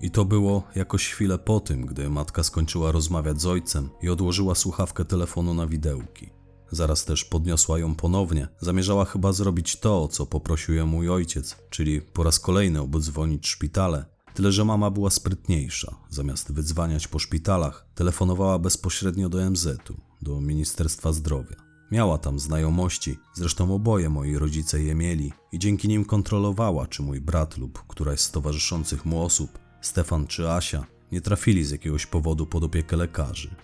I 0.00 0.10
to 0.10 0.24
było 0.24 0.62
jakoś 0.74 1.08
chwilę 1.08 1.38
po 1.38 1.60
tym, 1.60 1.86
gdy 1.86 2.10
matka 2.10 2.42
skończyła 2.42 2.92
rozmawiać 2.92 3.40
z 3.40 3.46
ojcem 3.46 3.90
i 4.02 4.08
odłożyła 4.08 4.54
słuchawkę 4.54 5.04
telefonu 5.04 5.54
na 5.54 5.66
widełki. 5.66 6.30
Zaraz 6.70 7.04
też 7.04 7.24
podniosła 7.24 7.78
ją 7.78 7.94
ponownie. 7.94 8.48
Zamierzała 8.60 9.04
chyba 9.04 9.32
zrobić 9.32 9.76
to, 9.76 10.02
o 10.02 10.08
co 10.08 10.26
poprosił 10.26 10.74
ją 10.74 10.86
mój 10.86 11.10
ojciec, 11.10 11.56
czyli 11.70 12.00
po 12.00 12.22
raz 12.22 12.40
kolejny 12.40 12.80
obdzwonić 12.80 13.48
szpitale. 13.48 14.04
Tyle, 14.38 14.52
że 14.52 14.64
mama 14.64 14.90
była 14.90 15.10
sprytniejsza. 15.10 15.96
Zamiast 16.10 16.52
wydzwaniać 16.52 17.08
po 17.08 17.18
szpitalach, 17.18 17.86
telefonowała 17.94 18.58
bezpośrednio 18.58 19.28
do 19.28 19.50
MZ-u, 19.50 19.94
do 20.22 20.40
Ministerstwa 20.40 21.12
Zdrowia. 21.12 21.56
Miała 21.90 22.18
tam 22.18 22.38
znajomości, 22.38 23.18
zresztą 23.34 23.74
oboje 23.74 24.08
moi 24.10 24.36
rodzice 24.36 24.82
je 24.82 24.94
mieli 24.94 25.32
i 25.52 25.58
dzięki 25.58 25.88
nim 25.88 26.04
kontrolowała, 26.04 26.86
czy 26.86 27.02
mój 27.02 27.20
brat 27.20 27.56
lub 27.56 27.86
któraś 27.88 28.20
z 28.20 28.30
towarzyszących 28.30 29.04
mu 29.04 29.22
osób, 29.22 29.58
Stefan 29.80 30.26
czy 30.26 30.50
Asia, 30.50 30.86
nie 31.12 31.20
trafili 31.20 31.64
z 31.64 31.70
jakiegoś 31.70 32.06
powodu 32.06 32.46
pod 32.46 32.64
opiekę 32.64 32.96
lekarzy. 32.96 33.54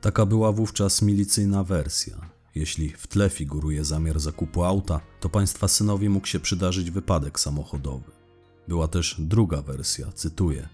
Taka 0.00 0.26
była 0.26 0.52
wówczas 0.52 1.02
milicyjna 1.02 1.64
wersja. 1.64 2.30
Jeśli 2.54 2.88
w 2.88 3.06
tle 3.06 3.30
figuruje 3.30 3.84
zamiar 3.84 4.20
zakupu 4.20 4.64
auta, 4.64 5.00
to 5.20 5.28
państwa 5.28 5.68
synowi 5.68 6.08
mógł 6.08 6.26
się 6.26 6.40
przydarzyć 6.40 6.90
wypadek 6.90 7.40
samochodowy. 7.40 8.15
Była 8.68 8.88
też 8.88 9.16
druga 9.18 9.62
wersja, 9.62 10.12
cytuję. 10.12 10.68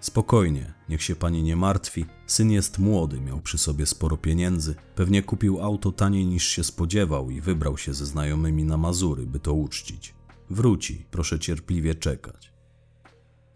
Spokojnie, 0.00 0.74
niech 0.88 1.02
się 1.02 1.16
pani 1.16 1.42
nie 1.42 1.56
martwi. 1.56 2.06
Syn 2.26 2.50
jest 2.50 2.78
młody, 2.78 3.20
miał 3.20 3.40
przy 3.40 3.58
sobie 3.58 3.86
sporo 3.86 4.16
pieniędzy. 4.16 4.74
Pewnie 4.94 5.22
kupił 5.22 5.60
auto 5.60 5.92
taniej 5.92 6.26
niż 6.26 6.46
się 6.46 6.64
spodziewał 6.64 7.30
i 7.30 7.40
wybrał 7.40 7.78
się 7.78 7.94
ze 7.94 8.06
znajomymi 8.06 8.64
na 8.64 8.76
Mazury, 8.76 9.26
by 9.26 9.40
to 9.40 9.54
uczcić. 9.54 10.14
Wróci, 10.50 11.06
proszę 11.10 11.38
cierpliwie 11.38 11.94
czekać. 11.94 12.52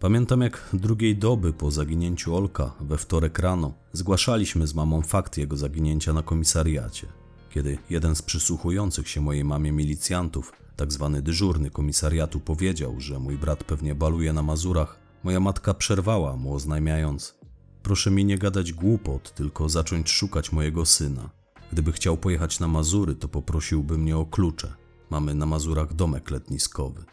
Pamiętam 0.00 0.40
jak 0.40 0.69
drugiej 0.73 1.16
doby 1.16 1.52
po 1.52 1.71
zaginięciu 1.71 2.37
Olka, 2.37 2.75
we 2.81 2.99
wtorek 2.99 3.38
rano, 3.38 3.75
zgłaszaliśmy 3.93 4.66
z 4.66 4.75
mamą 4.75 5.02
fakt 5.02 5.38
jego 5.38 5.57
zaginięcia 5.57 6.12
na 6.12 6.23
komisariacie. 6.23 7.07
Kiedy 7.50 7.78
jeden 7.90 8.16
z 8.16 8.23
przysłuchujących 8.23 9.09
się 9.09 9.21
mojej 9.21 9.45
mamie 9.45 9.73
milicjantów, 9.73 10.52
tak 10.76 10.92
zwany 10.92 11.23
dyżurny 11.23 11.71
komisariatu, 11.71 12.40
powiedział, 12.40 13.00
że 13.00 13.18
mój 13.18 13.38
brat 13.38 13.64
pewnie 13.64 13.95
baluje 13.95 14.33
na 14.33 14.42
Mazurach, 14.42 14.99
moja 15.23 15.40
matka 15.40 15.75
przerwała 15.75 16.37
mu, 16.37 16.54
oznajmiając: 16.54 17.38
Proszę 17.83 18.11
mi 18.11 18.25
nie 18.25 18.38
gadać 18.38 18.73
głupot, 18.73 19.35
tylko 19.35 19.68
zacząć 19.68 20.11
szukać 20.11 20.52
mojego 20.52 20.87
syna. 20.87 21.30
Gdyby 21.73 21.92
chciał 21.92 22.16
pojechać 22.16 22.61
na 22.61 22.68
Mazury, 22.68 23.14
to 23.14 23.28
poprosiłby 23.28 23.99
mnie 23.99 24.16
o 24.16 24.26
klucze. 24.26 24.75
Mamy 25.11 25.35
na 25.35 25.47
Mazurach 25.47 25.95
domek 25.95 26.30
letniskowy. 26.30 27.04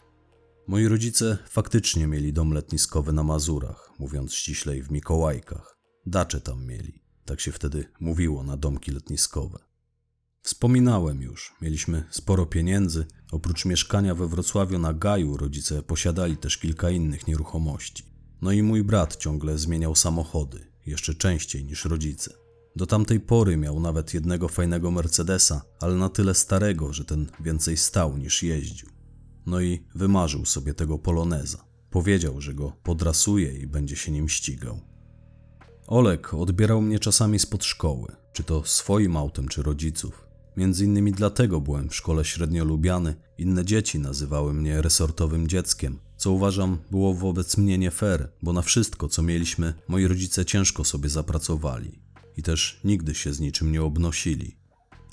Moi 0.68 0.88
rodzice 0.88 1.38
faktycznie 1.50 2.08
mieli 2.08 2.34
dom 2.34 2.54
letniskowy 2.54 3.14
na 3.14 3.24
Mazurach, 3.24 3.92
mówiąc 4.00 4.34
ściślej 4.34 4.84
w 4.84 4.92
Mikołajkach. 4.92 5.78
Dacze 6.06 6.42
tam 6.42 6.66
mieli. 6.66 7.04
Tak 7.26 7.42
się 7.42 7.52
wtedy 7.52 7.86
mówiło 8.00 8.44
na 8.44 8.58
domki 8.58 8.92
letniskowe. 8.92 9.60
Wspominałem 10.44 11.22
już, 11.22 11.56
mieliśmy 11.62 12.04
sporo 12.10 12.46
pieniędzy. 12.46 13.06
Oprócz 13.32 13.66
mieszkania 13.66 14.16
we 14.16 14.28
Wrocławiu 14.28 14.80
na 14.80 14.94
Gaju, 14.94 15.38
rodzice 15.38 15.84
posiadali 15.84 16.38
też 16.38 16.58
kilka 16.58 16.90
innych 16.90 17.28
nieruchomości. 17.28 18.06
No 18.42 18.52
i 18.52 18.64
mój 18.64 18.84
brat 18.84 19.16
ciągle 19.16 19.58
zmieniał 19.58 19.96
samochody, 19.96 20.68
jeszcze 20.86 21.16
częściej 21.16 21.66
niż 21.66 21.86
rodzice. 21.86 22.34
Do 22.76 22.86
tamtej 22.86 23.20
pory 23.20 23.58
miał 23.58 23.80
nawet 23.80 24.14
jednego 24.14 24.48
fajnego 24.48 24.92
Mercedesa, 24.92 25.62
ale 25.80 25.96
na 25.96 26.10
tyle 26.10 26.34
starego, 26.34 26.94
że 26.94 27.06
ten 27.06 27.32
więcej 27.40 27.78
stał 27.78 28.18
niż 28.18 28.44
jeździł. 28.44 28.90
No 29.46 29.62
i 29.62 29.86
wymarzył 29.96 30.46
sobie 30.46 30.74
tego 30.74 31.00
poloneza. 31.00 31.66
Powiedział, 31.90 32.42
że 32.42 32.54
go 32.54 32.74
podrasuje 32.84 33.54
i 33.54 33.68
będzie 33.68 33.96
się 33.96 34.12
nim 34.12 34.30
ścigał. 34.30 34.80
Olek 35.88 36.34
odbierał 36.34 36.82
mnie 36.82 37.00
czasami 37.00 37.40
spod 37.40 37.64
szkoły, 37.64 38.16
czy 38.34 38.44
to 38.44 38.64
swoim 38.66 39.18
autem, 39.18 39.48
czy 39.48 39.64
rodziców. 39.64 40.23
Między 40.58 40.86
innymi 40.86 41.12
dlatego 41.12 41.62
byłem 41.62 41.90
w 41.90 41.96
szkole 41.96 42.26
średnio 42.26 42.66
lubiany, 42.66 43.16
inne 43.38 43.66
dzieci 43.66 44.00
nazywały 44.00 44.54
mnie 44.54 44.82
resortowym 44.82 45.48
dzieckiem, 45.48 46.00
co 46.18 46.32
uważam 46.32 46.78
było 46.92 47.14
wobec 47.14 47.58
mnie 47.58 47.78
nie 47.78 47.92
fair, 47.92 48.32
bo 48.42 48.54
na 48.54 48.62
wszystko, 48.62 49.08
co 49.08 49.22
mieliśmy, 49.22 49.74
moi 49.88 50.08
rodzice 50.08 50.46
ciężko 50.46 50.84
sobie 50.84 51.10
zapracowali. 51.10 52.00
I 52.38 52.44
też 52.44 52.80
nigdy 52.84 53.16
się 53.16 53.34
z 53.34 53.40
niczym 53.40 53.72
nie 53.72 53.84
obnosili. 53.84 54.63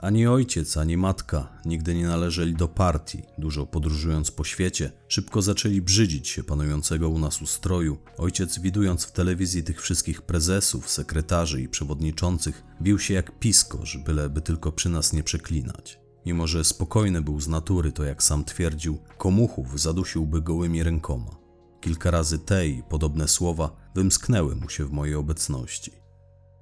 Ani 0.03 0.27
ojciec, 0.27 0.77
ani 0.77 0.97
matka 0.97 1.49
nigdy 1.65 1.95
nie 1.95 2.07
należeli 2.07 2.55
do 2.55 2.69
partii. 2.69 3.23
Dużo 3.39 3.67
podróżując 3.67 4.31
po 4.31 4.45
świecie, 4.45 4.93
szybko 5.09 5.43
zaczęli 5.43 5.81
brzydzić 5.81 6.29
się 6.29 6.45
panującego 6.45 7.09
u 7.09 7.19
nas 7.19 7.43
ustroju. 7.43 7.99
Ojciec, 8.19 8.59
widując 8.59 9.05
w 9.05 9.13
telewizji 9.13 9.63
tych 9.63 9.83
wszystkich 9.83 10.23
prezesów, 10.23 10.91
sekretarzy 10.91 11.63
i 11.63 11.69
przewodniczących, 11.69 12.65
bił 12.83 12.99
się 12.99 13.15
jak 13.15 13.39
piskorz, 13.39 13.99
byleby 13.99 14.41
tylko 14.41 14.73
przy 14.73 14.89
nas 14.89 15.13
nie 15.13 15.23
przeklinać. 15.23 16.01
Mimo, 16.27 16.47
że 16.47 16.65
spokojny 16.65 17.23
był 17.23 17.41
z 17.41 17.49
natury, 17.49 17.93
to 17.93 18.05
jak 18.05 18.23
sam 18.23 18.45
twierdził, 18.45 18.99
komuchów 19.19 19.81
zadusiłby 19.81 20.43
gołymi 20.43 20.83
rękoma. 20.83 21.37
Kilka 21.81 22.11
razy 22.11 22.39
te 22.39 22.69
i 22.69 22.83
podobne 22.83 23.29
słowa 23.29 23.77
wymsknęły 23.95 24.57
mu 24.57 24.69
się 24.69 24.85
w 24.85 24.93
mojej 24.93 25.15
obecności. 25.15 25.93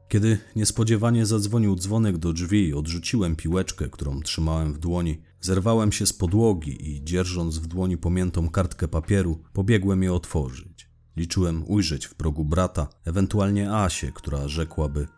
Kiedy 0.09 0.39
niespodziewanie 0.57 1.27
zadzwonił 1.27 1.77
dzwonek 1.77 2.19
do 2.19 2.33
drzwi, 2.33 2.75
odrzuciłem 2.75 3.37
piłeczkę, 3.37 3.89
którą 3.89 4.21
trzymałem 4.21 4.75
w 4.75 4.79
dłoni, 4.79 5.23
zerwałem 5.41 5.93
się 5.93 6.07
z 6.07 6.13
podłogi 6.13 6.91
i 6.91 7.05
dzierżąc 7.05 7.59
w 7.59 7.67
dłoni 7.67 7.97
pomiętą 7.97 8.49
kartkę 8.49 8.89
papieru, 8.89 9.39
pobiegłem 9.53 10.03
je 10.03 10.13
otworzyć. 10.13 10.89
Liczyłem 11.17 11.65
ujrzeć 11.67 12.07
w 12.07 12.15
progu 12.15 12.45
brata, 12.45 12.89
ewentualnie 13.05 13.73
Asię, 13.73 14.13
która 14.13 14.49
rzekłaby: 14.49 15.09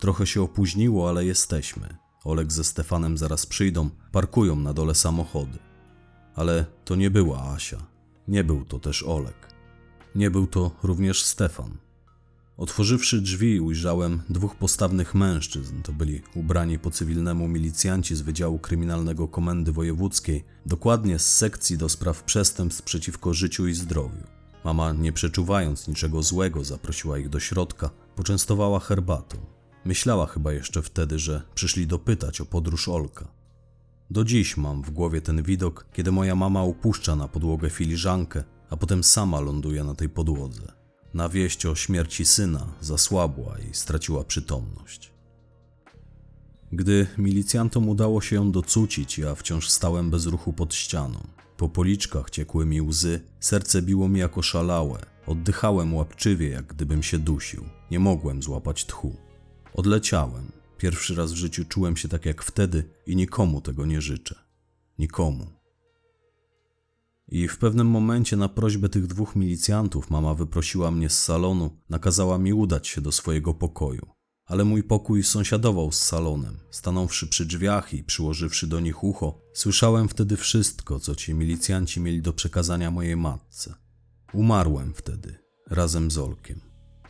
Trochę 0.00 0.26
się 0.26 0.42
opóźniło, 0.42 1.08
ale 1.08 1.24
jesteśmy. 1.24 1.96
Olek 2.24 2.52
ze 2.52 2.64
Stefanem 2.64 3.18
zaraz 3.18 3.46
przyjdą, 3.46 3.90
parkują 4.12 4.56
na 4.56 4.74
dole 4.74 4.94
samochody. 4.94 5.58
Ale 6.34 6.66
to 6.84 6.96
nie 6.96 7.10
była 7.10 7.52
Asia. 7.52 7.86
Nie 8.28 8.44
był 8.44 8.64
to 8.64 8.78
też 8.78 9.02
Olek. 9.02 9.54
Nie 10.14 10.30
był 10.30 10.46
to 10.46 10.70
również 10.82 11.24
Stefan. 11.24 11.89
Otworzywszy 12.60 13.20
drzwi, 13.20 13.60
ujrzałem 13.60 14.22
dwóch 14.30 14.56
postawnych 14.56 15.14
mężczyzn. 15.14 15.82
To 15.82 15.92
byli 15.92 16.22
ubrani 16.34 16.78
po 16.78 16.90
cywilnemu 16.90 17.48
milicjanci 17.48 18.16
z 18.16 18.20
Wydziału 18.20 18.58
Kryminalnego 18.58 19.28
Komendy 19.28 19.72
Wojewódzkiej, 19.72 20.44
dokładnie 20.66 21.18
z 21.18 21.36
sekcji 21.36 21.78
do 21.78 21.88
spraw 21.88 22.22
przestępstw 22.22 22.82
przeciwko 22.82 23.34
życiu 23.34 23.66
i 23.66 23.74
zdrowiu. 23.74 24.22
Mama, 24.64 24.92
nie 24.92 25.12
przeczuwając 25.12 25.88
niczego 25.88 26.22
złego, 26.22 26.64
zaprosiła 26.64 27.18
ich 27.18 27.28
do 27.28 27.40
środka, 27.40 27.90
poczęstowała 28.16 28.80
herbatą. 28.80 29.38
Myślała 29.84 30.26
chyba 30.26 30.52
jeszcze 30.52 30.82
wtedy, 30.82 31.18
że 31.18 31.42
przyszli 31.54 31.86
dopytać 31.86 32.40
o 32.40 32.46
podróż 32.46 32.88
Olka. 32.88 33.28
Do 34.10 34.24
dziś 34.24 34.56
mam 34.56 34.82
w 34.82 34.90
głowie 34.90 35.20
ten 35.20 35.42
widok, 35.42 35.86
kiedy 35.92 36.12
moja 36.12 36.34
mama 36.34 36.64
upuszcza 36.64 37.16
na 37.16 37.28
podłogę 37.28 37.70
filiżankę, 37.70 38.44
a 38.70 38.76
potem 38.76 39.04
sama 39.04 39.40
ląduje 39.40 39.84
na 39.84 39.94
tej 39.94 40.08
podłodze. 40.08 40.79
Na 41.14 41.28
wieść 41.28 41.66
o 41.66 41.74
śmierci 41.74 42.24
syna 42.24 42.66
zasłabła 42.80 43.56
i 43.70 43.74
straciła 43.74 44.24
przytomność. 44.24 45.12
Gdy 46.72 47.06
milicjantom 47.18 47.88
udało 47.88 48.20
się 48.20 48.36
ją 48.36 48.52
docucić, 48.52 49.18
ja 49.18 49.34
wciąż 49.34 49.68
stałem 49.68 50.10
bez 50.10 50.26
ruchu 50.26 50.52
pod 50.52 50.74
ścianą. 50.74 51.26
Po 51.56 51.68
policzkach 51.68 52.30
ciekły 52.30 52.66
mi 52.66 52.82
łzy, 52.82 53.20
serce 53.40 53.82
biło 53.82 54.08
mi 54.08 54.20
jako 54.20 54.42
szalałe, 54.42 55.00
oddychałem 55.26 55.94
łapczywie, 55.94 56.48
jak 56.48 56.66
gdybym 56.66 57.02
się 57.02 57.18
dusił. 57.18 57.64
Nie 57.90 57.98
mogłem 57.98 58.42
złapać 58.42 58.84
tchu. 58.84 59.16
Odleciałem. 59.74 60.52
Pierwszy 60.78 61.14
raz 61.14 61.32
w 61.32 61.36
życiu 61.36 61.64
czułem 61.64 61.96
się 61.96 62.08
tak 62.08 62.26
jak 62.26 62.42
wtedy 62.42 62.84
i 63.06 63.16
nikomu 63.16 63.60
tego 63.60 63.86
nie 63.86 64.00
życzę. 64.00 64.34
Nikomu. 64.98 65.59
I 67.30 67.48
w 67.48 67.58
pewnym 67.58 67.86
momencie 67.86 68.36
na 68.36 68.48
prośbę 68.48 68.88
tych 68.88 69.06
dwóch 69.06 69.36
milicjantów 69.36 70.10
mama 70.10 70.34
wyprosiła 70.34 70.90
mnie 70.90 71.10
z 71.10 71.22
salonu, 71.22 71.70
nakazała 71.88 72.38
mi 72.38 72.52
udać 72.52 72.88
się 72.88 73.00
do 73.00 73.12
swojego 73.12 73.54
pokoju. 73.54 74.06
Ale 74.46 74.64
mój 74.64 74.82
pokój 74.82 75.22
sąsiadował 75.22 75.92
z 75.92 75.98
salonem. 75.98 76.58
Stanąwszy 76.70 77.26
przy 77.26 77.46
drzwiach 77.46 77.94
i 77.94 78.04
przyłożywszy 78.04 78.66
do 78.66 78.80
nich 78.80 79.04
ucho, 79.04 79.40
słyszałem 79.54 80.08
wtedy 80.08 80.36
wszystko, 80.36 81.00
co 81.00 81.14
ci 81.14 81.34
milicjanci 81.34 82.00
mieli 82.00 82.22
do 82.22 82.32
przekazania 82.32 82.90
mojej 82.90 83.16
matce. 83.16 83.74
Umarłem 84.32 84.94
wtedy, 84.94 85.38
razem 85.66 86.10
z 86.10 86.18
Olkiem. 86.18 86.60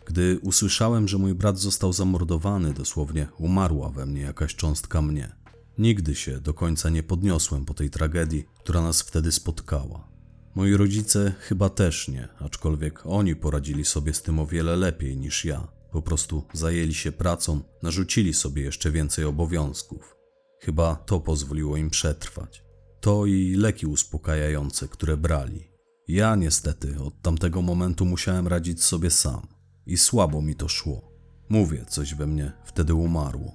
Gdy 0.07 0.39
usłyszałem, 0.43 1.09
że 1.09 1.19
mój 1.19 1.35
brat 1.35 1.59
został 1.59 1.93
zamordowany, 1.93 2.73
dosłownie 2.73 3.29
umarła 3.39 3.91
we 3.91 4.07
mnie 4.07 4.21
jakaś 4.21 4.55
cząstka 4.55 5.03
mnie. 5.03 5.37
Nigdy 5.79 6.15
się 6.15 6.41
do 6.41 6.55
końca 6.55 6.91
nie 6.91 7.03
podniosłem 7.03 7.65
po 7.65 7.75
tej 7.75 7.91
tragedii, 7.91 8.45
która 8.59 8.83
nas 8.83 9.03
wtedy 9.03 9.33
spotkała. 9.33 10.10
Moi 10.55 10.77
rodzice 10.77 11.33
chyba 11.41 11.69
też 11.69 12.09
nie, 12.09 12.29
aczkolwiek 12.39 13.07
oni 13.07 13.37
poradzili 13.37 13.85
sobie 13.85 14.15
z 14.15 14.23
tym 14.23 14.39
o 14.39 14.47
wiele 14.47 14.77
lepiej 14.77 15.17
niż 15.17 15.45
ja. 15.45 15.69
Po 15.93 16.03
prostu 16.03 16.45
zajęli 16.53 16.95
się 16.95 17.13
pracą, 17.13 17.61
narzucili 17.83 18.35
sobie 18.35 18.63
jeszcze 18.63 18.91
więcej 18.91 19.25
obowiązków. 19.25 20.17
Chyba 20.61 20.97
to 20.97 21.21
pozwoliło 21.21 21.77
im 21.77 21.91
przetrwać. 21.91 22.65
To 23.01 23.27
i 23.27 23.55
leki 23.55 23.87
uspokajające, 23.87 24.89
które 24.89 25.17
brali. 25.17 25.71
Ja 26.09 26.37
niestety 26.37 27.01
od 27.01 27.23
tamtego 27.23 27.63
momentu 27.63 28.05
musiałem 28.05 28.49
radzić 28.49 28.85
sobie 28.85 29.11
sam. 29.11 29.47
I 29.87 29.97
słabo 29.97 30.43
mi 30.43 30.55
to 30.55 30.69
szło. 30.69 31.13
Mówię, 31.49 31.85
coś 31.89 32.15
we 32.15 32.27
mnie 32.27 32.53
wtedy 32.65 32.95
umarło. 32.95 33.53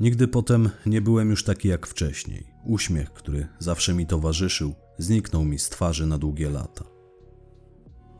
Nigdy 0.00 0.28
potem 0.28 0.70
nie 0.86 1.00
byłem 1.00 1.30
już 1.30 1.44
taki 1.44 1.68
jak 1.68 1.86
wcześniej. 1.86 2.46
Uśmiech, 2.64 3.12
który 3.12 3.48
zawsze 3.58 3.94
mi 3.94 4.06
towarzyszył, 4.06 4.74
zniknął 4.98 5.44
mi 5.44 5.58
z 5.58 5.68
twarzy 5.68 6.06
na 6.06 6.18
długie 6.18 6.50
lata. 6.50 6.84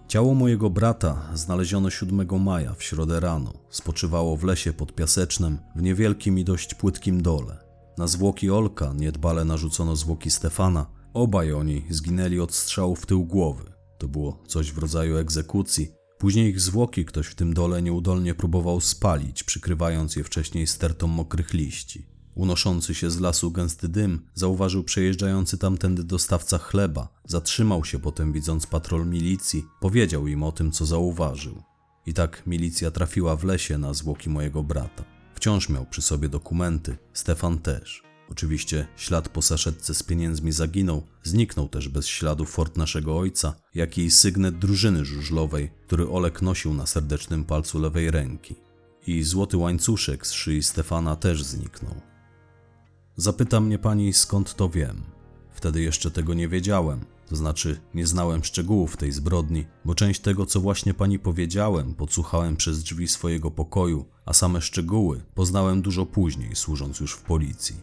Ciało 0.08 0.34
mojego 0.34 0.70
brata 0.70 1.30
znaleziono 1.34 1.90
7 1.90 2.42
maja 2.42 2.74
w 2.74 2.82
środę 2.82 3.20
rano. 3.20 3.52
Spoczywało 3.70 4.36
w 4.36 4.44
lesie 4.44 4.72
pod 4.72 4.94
Piasecznem 4.94 5.58
w 5.76 5.82
niewielkim 5.82 6.38
i 6.38 6.44
dość 6.44 6.74
płytkim 6.74 7.22
dole. 7.22 7.58
Na 7.98 8.06
zwłoki 8.06 8.50
Olka 8.50 8.92
niedbale 8.96 9.44
narzucono 9.44 9.96
zwłoki 9.96 10.30
Stefana. 10.30 10.86
Obaj 11.14 11.52
oni 11.52 11.84
zginęli 11.90 12.40
od 12.40 12.54
strzału 12.54 12.96
w 12.96 13.06
tył 13.06 13.24
głowy. 13.24 13.72
To 13.98 14.08
było 14.08 14.42
coś 14.46 14.72
w 14.72 14.78
rodzaju 14.78 15.16
egzekucji. 15.16 15.92
Później 16.18 16.50
ich 16.50 16.60
zwłoki 16.60 17.04
ktoś 17.04 17.26
w 17.26 17.34
tym 17.34 17.54
dole 17.54 17.82
nieudolnie 17.82 18.34
próbował 18.34 18.80
spalić, 18.80 19.44
przykrywając 19.44 20.16
je 20.16 20.24
wcześniej 20.24 20.66
stertą 20.66 21.06
mokrych 21.06 21.54
liści. 21.54 22.15
Unoszący 22.36 22.94
się 22.94 23.10
z 23.10 23.20
lasu 23.20 23.50
gęsty 23.50 23.88
dym 23.88 24.20
zauważył 24.34 24.84
przejeżdżający 24.84 25.58
tamtędy 25.58 26.04
dostawca 26.04 26.58
chleba. 26.58 27.08
Zatrzymał 27.24 27.84
się 27.84 27.98
potem, 27.98 28.32
widząc 28.32 28.66
patrol 28.66 29.06
milicji, 29.06 29.64
powiedział 29.80 30.26
im 30.26 30.42
o 30.42 30.52
tym, 30.52 30.72
co 30.72 30.86
zauważył. 30.86 31.62
I 32.06 32.14
tak 32.14 32.42
milicja 32.46 32.90
trafiła 32.90 33.36
w 33.36 33.44
lesie 33.44 33.78
na 33.78 33.94
zwłoki 33.94 34.30
mojego 34.30 34.62
brata. 34.62 35.04
Wciąż 35.34 35.68
miał 35.68 35.86
przy 35.86 36.02
sobie 36.02 36.28
dokumenty, 36.28 36.96
Stefan 37.12 37.58
też. 37.58 38.02
Oczywiście 38.30 38.86
ślad 38.96 39.28
po 39.28 39.42
saszetce 39.42 39.94
z 39.94 40.02
pieniędzmi 40.02 40.52
zaginął, 40.52 41.02
zniknął 41.22 41.68
też 41.68 41.88
bez 41.88 42.06
śladu 42.06 42.44
fort 42.44 42.76
naszego 42.76 43.18
ojca, 43.18 43.54
jak 43.74 43.98
i 43.98 44.10
sygnet 44.10 44.58
drużyny 44.58 45.04
żużlowej, 45.04 45.70
który 45.86 46.08
Olek 46.08 46.42
nosił 46.42 46.74
na 46.74 46.86
serdecznym 46.86 47.44
palcu 47.44 47.78
lewej 47.78 48.10
ręki. 48.10 48.54
I 49.06 49.22
złoty 49.22 49.56
łańcuszek 49.56 50.26
z 50.26 50.32
szyi 50.32 50.62
Stefana 50.62 51.16
też 51.16 51.42
zniknął. 51.42 52.15
Zapyta 53.16 53.60
mnie 53.60 53.78
pani, 53.78 54.12
skąd 54.12 54.54
to 54.54 54.68
wiem. 54.68 55.02
Wtedy 55.50 55.82
jeszcze 55.82 56.10
tego 56.10 56.34
nie 56.34 56.48
wiedziałem, 56.48 57.00
to 57.28 57.36
znaczy 57.36 57.80
nie 57.94 58.06
znałem 58.06 58.44
szczegółów 58.44 58.96
tej 58.96 59.12
zbrodni, 59.12 59.66
bo 59.84 59.94
część 59.94 60.20
tego, 60.20 60.46
co 60.46 60.60
właśnie 60.60 60.94
pani 60.94 61.18
powiedziałem, 61.18 61.94
podsłuchałem 61.94 62.56
przez 62.56 62.82
drzwi 62.82 63.08
swojego 63.08 63.50
pokoju, 63.50 64.04
a 64.26 64.32
same 64.32 64.60
szczegóły 64.60 65.22
poznałem 65.34 65.82
dużo 65.82 66.06
później, 66.06 66.56
służąc 66.56 67.00
już 67.00 67.12
w 67.12 67.22
policji. 67.22 67.76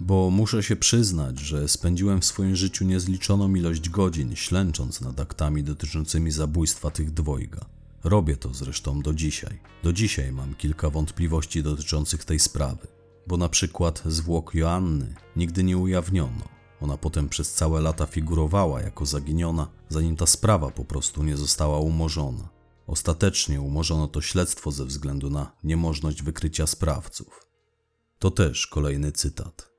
Bo 0.00 0.30
muszę 0.30 0.62
się 0.62 0.76
przyznać, 0.76 1.38
że 1.38 1.68
spędziłem 1.68 2.20
w 2.20 2.24
swoim 2.24 2.56
życiu 2.56 2.84
niezliczoną 2.84 3.54
ilość 3.54 3.88
godzin 3.88 4.36
ślęcząc 4.36 5.00
nad 5.00 5.20
aktami 5.20 5.64
dotyczącymi 5.64 6.30
zabójstwa 6.30 6.90
tych 6.90 7.10
dwojga. 7.10 7.64
Robię 8.04 8.36
to 8.36 8.54
zresztą 8.54 9.00
do 9.00 9.14
dzisiaj. 9.14 9.60
Do 9.82 9.92
dzisiaj 9.92 10.32
mam 10.32 10.54
kilka 10.54 10.90
wątpliwości 10.90 11.62
dotyczących 11.62 12.24
tej 12.24 12.38
sprawy, 12.38 12.86
bo 13.26 13.36
na 13.36 13.48
przykład 13.48 14.02
zwłok 14.06 14.54
Joanny 14.54 15.14
nigdy 15.36 15.64
nie 15.64 15.78
ujawniono. 15.78 16.48
Ona 16.80 16.96
potem 16.96 17.28
przez 17.28 17.52
całe 17.52 17.80
lata 17.80 18.06
figurowała 18.06 18.80
jako 18.80 19.06
zaginiona, 19.06 19.68
zanim 19.88 20.16
ta 20.16 20.26
sprawa 20.26 20.70
po 20.70 20.84
prostu 20.84 21.22
nie 21.22 21.36
została 21.36 21.78
umorzona. 21.80 22.48
Ostatecznie 22.86 23.60
umorzono 23.60 24.08
to 24.08 24.20
śledztwo 24.20 24.70
ze 24.70 24.84
względu 24.84 25.30
na 25.30 25.52
niemożność 25.64 26.22
wykrycia 26.22 26.66
sprawców. 26.66 27.46
To 28.18 28.30
też 28.30 28.66
kolejny 28.66 29.12
cytat. 29.12 29.72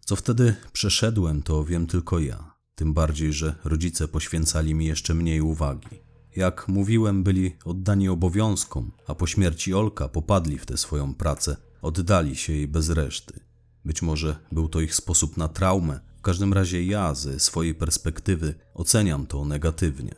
Co 0.00 0.16
wtedy 0.16 0.56
przeszedłem, 0.72 1.42
to 1.42 1.64
wiem 1.64 1.86
tylko 1.86 2.18
ja. 2.18 2.54
Tym 2.74 2.94
bardziej, 2.94 3.32
że 3.32 3.54
rodzice 3.64 4.08
poświęcali 4.08 4.74
mi 4.74 4.86
jeszcze 4.86 5.14
mniej 5.14 5.40
uwagi. 5.40 6.04
Jak 6.36 6.68
mówiłem, 6.68 7.22
byli 7.22 7.56
oddani 7.64 8.08
obowiązkom, 8.08 8.92
a 9.06 9.14
po 9.14 9.26
śmierci 9.26 9.74
Olka 9.74 10.08
popadli 10.08 10.58
w 10.58 10.66
tę 10.66 10.76
swoją 10.76 11.14
pracę, 11.14 11.56
oddali 11.84 12.36
się 12.36 12.52
jej 12.52 12.68
bez 12.68 12.90
reszty. 12.90 13.40
Być 13.84 14.02
może 14.02 14.36
był 14.52 14.68
to 14.68 14.80
ich 14.80 14.94
sposób 14.94 15.36
na 15.36 15.48
traumę, 15.48 16.00
w 16.18 16.20
każdym 16.22 16.52
razie 16.52 16.84
ja 16.84 17.14
ze 17.14 17.40
swojej 17.40 17.74
perspektywy 17.74 18.54
oceniam 18.74 19.26
to 19.26 19.44
negatywnie. 19.44 20.14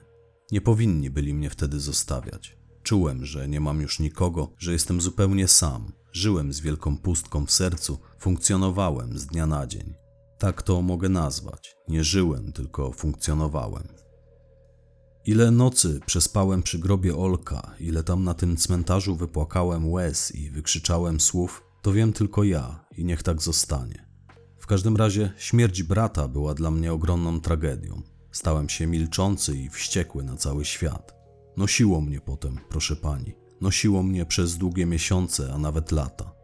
Nie 0.52 0.60
powinni 0.60 1.10
byli 1.10 1.34
mnie 1.34 1.50
wtedy 1.50 1.80
zostawiać. 1.80 2.56
Czułem, 2.82 3.24
że 3.24 3.48
nie 3.48 3.60
mam 3.60 3.80
już 3.80 4.00
nikogo, 4.00 4.52
że 4.58 4.72
jestem 4.72 5.00
zupełnie 5.00 5.48
sam. 5.48 5.92
Żyłem 6.12 6.52
z 6.52 6.60
wielką 6.60 6.96
pustką 6.96 7.46
w 7.46 7.52
sercu, 7.52 7.98
funkcjonowałem 8.18 9.18
z 9.18 9.26
dnia 9.26 9.46
na 9.46 9.66
dzień. 9.66 9.94
Tak 10.38 10.62
to 10.62 10.82
mogę 10.82 11.08
nazwać. 11.08 11.76
Nie 11.88 12.04
żyłem, 12.04 12.52
tylko 12.52 12.92
funkcjonowałem. 12.92 13.88
Ile 15.26 15.50
nocy 15.50 16.00
przespałem 16.06 16.62
przy 16.62 16.78
grobie 16.78 17.16
Olka, 17.16 17.74
ile 17.80 18.02
tam 18.02 18.24
na 18.24 18.34
tym 18.34 18.56
cmentarzu 18.56 19.16
wypłakałem 19.16 19.90
łez 19.90 20.34
i 20.34 20.50
wykrzyczałem 20.50 21.20
słów, 21.20 21.62
to 21.82 21.92
wiem 21.92 22.12
tylko 22.12 22.44
ja 22.44 22.84
i 22.96 23.04
niech 23.04 23.22
tak 23.22 23.42
zostanie. 23.42 24.06
W 24.58 24.66
każdym 24.66 24.96
razie 24.96 25.32
śmierć 25.38 25.82
brata 25.82 26.28
była 26.28 26.54
dla 26.54 26.70
mnie 26.70 26.92
ogromną 26.92 27.40
tragedią. 27.40 28.02
Stałem 28.32 28.68
się 28.68 28.86
milczący 28.86 29.56
i 29.56 29.70
wściekły 29.70 30.24
na 30.24 30.36
cały 30.36 30.64
świat. 30.64 31.14
Nosiło 31.56 32.00
mnie 32.00 32.20
potem, 32.20 32.58
proszę 32.68 32.96
pani. 32.96 33.34
Nosiło 33.60 34.02
mnie 34.02 34.26
przez 34.26 34.56
długie 34.56 34.86
miesiące, 34.86 35.52
a 35.54 35.58
nawet 35.58 35.92
lata. 35.92 36.35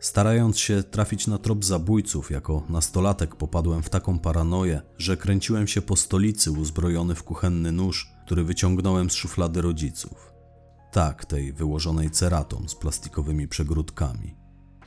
Starając 0.00 0.58
się 0.58 0.82
trafić 0.82 1.26
na 1.26 1.38
trop 1.38 1.64
zabójców, 1.64 2.30
jako 2.30 2.62
nastolatek 2.68 3.36
popadłem 3.36 3.82
w 3.82 3.90
taką 3.90 4.18
paranoję, 4.18 4.82
że 4.98 5.16
kręciłem 5.16 5.66
się 5.66 5.82
po 5.82 5.96
stolicy 5.96 6.50
uzbrojony 6.50 7.14
w 7.14 7.22
kuchenny 7.22 7.72
nóż, 7.72 8.12
który 8.26 8.44
wyciągnąłem 8.44 9.10
z 9.10 9.14
szuflady 9.14 9.62
rodziców. 9.62 10.32
Tak, 10.92 11.24
tej 11.24 11.52
wyłożonej 11.52 12.10
ceratą 12.10 12.68
z 12.68 12.74
plastikowymi 12.74 13.48
przegródkami. 13.48 14.36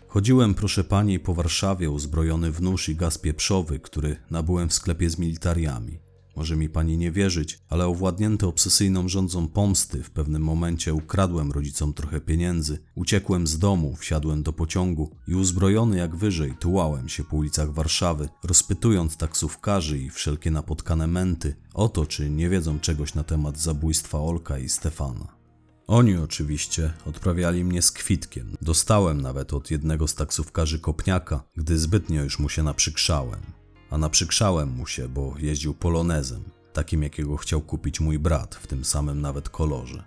Chodziłem, 0.08 0.54
proszę 0.54 0.84
pani, 0.84 1.20
po 1.20 1.34
Warszawie 1.34 1.90
uzbrojony 1.90 2.52
w 2.52 2.62
nóż 2.62 2.90
i 2.90 2.96
gaz 2.96 3.18
pieprzowy, 3.18 3.80
który 3.80 4.16
nabyłem 4.32 4.70
w 4.70 4.74
sklepie 4.74 5.10
z 5.10 5.20
militariami. 5.20 6.00
Może 6.36 6.56
mi 6.56 6.70
pani 6.70 6.98
nie 6.98 7.12
wierzyć, 7.12 7.60
ale 7.70 7.86
owładnięty 7.86 8.48
obsesyjną 8.48 9.08
rządzą 9.08 9.48
pomsty 9.48 10.04
w 10.04 10.12
pewnym 10.12 10.42
momencie 10.42 10.94
ukradłem 10.94 11.52
rodzicom 11.52 11.94
trochę 11.94 12.22
pieniędzy, 12.22 12.80
uciekłem 12.96 13.48
z 13.48 13.60
domu, 13.60 13.96
wsiadłem 13.96 14.44
do 14.44 14.54
pociągu 14.54 15.16
i 15.28 15.36
uzbrojony 15.36 15.98
jak 15.98 16.16
wyżej 16.16 16.54
tułałem 16.60 17.10
się 17.10 17.24
po 17.24 17.38
ulicach 17.38 17.74
Warszawy, 17.74 18.30
rozpytując 18.44 19.18
taksówkarzy 19.18 20.00
i 20.00 20.10
wszelkie 20.10 20.52
napotkane 20.52 21.08
męty 21.08 21.56
o 21.74 21.90
to, 21.90 22.06
czy 22.06 22.30
nie 22.30 22.50
wiedzą 22.50 22.80
czegoś 22.80 23.14
na 23.14 23.24
temat 23.24 23.60
zabójstwa 23.60 24.20
Olka 24.20 24.60
i 24.60 24.70
Stefana. 24.70 25.44
Oni 25.88 26.18
oczywiście 26.18 26.94
odprawiali 27.06 27.64
mnie 27.64 27.82
z 27.82 27.92
kwitkiem. 27.92 28.58
Dostałem 28.62 29.22
nawet 29.22 29.54
od 29.54 29.72
jednego 29.72 30.08
z 30.08 30.16
taksówkarzy 30.16 30.80
kopniaka, 30.80 31.44
gdy 31.58 31.78
zbytnio 31.78 32.24
już 32.24 32.40
mu 32.40 32.50
się 32.50 32.64
naprzykrzałem. 32.64 33.63
A 33.94 33.98
naprzykrzałem 33.98 34.70
mu 34.70 34.88
się, 34.88 35.10
bo 35.10 35.34
jeździł 35.40 35.74
polonezem, 35.74 36.44
takim 36.74 37.04
jakiego 37.04 37.38
chciał 37.38 37.62
kupić 37.62 38.00
mój 38.00 38.20
brat, 38.20 38.56
w 38.56 38.68
tym 38.68 38.86
samym 38.86 39.22
nawet 39.22 39.50
kolorze. 39.50 40.04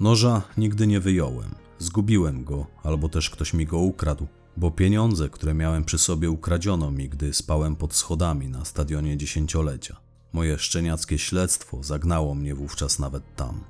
Noża 0.00 0.42
nigdy 0.56 0.86
nie 0.86 1.00
wyjąłem. 1.00 1.54
Zgubiłem 1.78 2.44
go, 2.44 2.66
albo 2.82 3.08
też 3.08 3.30
ktoś 3.30 3.54
mi 3.54 3.66
go 3.66 3.78
ukradł, 3.78 4.26
bo 4.56 4.70
pieniądze, 4.70 5.28
które 5.28 5.54
miałem 5.54 5.84
przy 5.84 5.98
sobie, 5.98 6.30
ukradziono 6.30 6.90
mi, 6.90 7.08
gdy 7.08 7.34
spałem 7.34 7.76
pod 7.76 7.94
schodami 7.94 8.48
na 8.48 8.64
stadionie 8.64 9.16
dziesięciolecia. 9.16 9.96
Moje 10.32 10.58
szczeniackie 10.58 11.18
śledztwo 11.18 11.82
zagnało 11.82 12.34
mnie 12.34 12.54
wówczas 12.54 12.98
nawet 12.98 13.36
tam. 13.36 13.64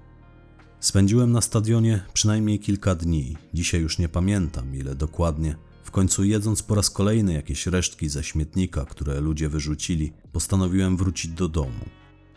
Spędziłem 0.81 1.33
na 1.33 1.41
stadionie 1.41 2.03
przynajmniej 2.13 2.59
kilka 2.59 2.95
dni, 2.95 3.37
dzisiaj 3.55 3.81
już 3.81 3.99
nie 3.99 4.09
pamiętam 4.09 4.77
ile 4.77 4.95
dokładnie. 4.95 5.57
W 5.91 5.93
końcu 5.93 6.25
jedząc 6.25 6.63
po 6.63 6.75
raz 6.75 6.91
kolejny 6.91 7.33
jakieś 7.33 7.67
resztki 7.67 8.09
ze 8.09 8.25
śmietnika, 8.25 8.85
które 8.85 9.21
ludzie 9.21 9.49
wyrzucili, 9.49 10.13
postanowiłem 10.33 10.97
wrócić 10.97 11.31
do 11.31 11.49
domu. 11.49 11.85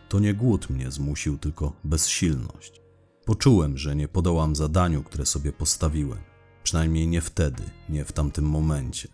To 0.08 0.18
nie 0.18 0.34
głód 0.34 0.70
mnie 0.70 0.90
zmusił, 0.90 1.38
tylko 1.38 1.72
bezsilność. 1.84 2.80
Poczułem, 3.24 3.78
że 3.78 3.96
nie 3.96 4.08
podołam 4.08 4.56
zadaniu, 4.56 5.02
które 5.02 5.26
sobie 5.26 5.52
postawiłem. 5.52 6.18
Przynajmniej 6.62 7.08
nie 7.08 7.20
wtedy, 7.20 7.62
nie 7.88 8.04
w 8.04 8.12
tamtym 8.12 8.44
momencie. 8.44 9.08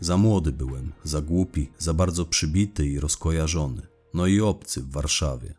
Za 0.00 0.16
młody 0.16 0.52
byłem, 0.52 0.92
za 1.04 1.20
głupi, 1.20 1.68
za 1.78 1.94
bardzo 1.94 2.24
przybity 2.24 2.86
i 2.86 3.00
rozkojarzony. 3.00 3.86
No 4.14 4.26
i 4.26 4.40
obcy 4.40 4.80
w 4.80 4.90
Warszawie. 4.90 5.54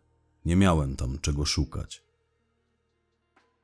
Nie 0.46 0.56
miałem 0.56 0.96
tam 0.96 1.19
czego 1.19 1.46
szukać. 1.46 2.04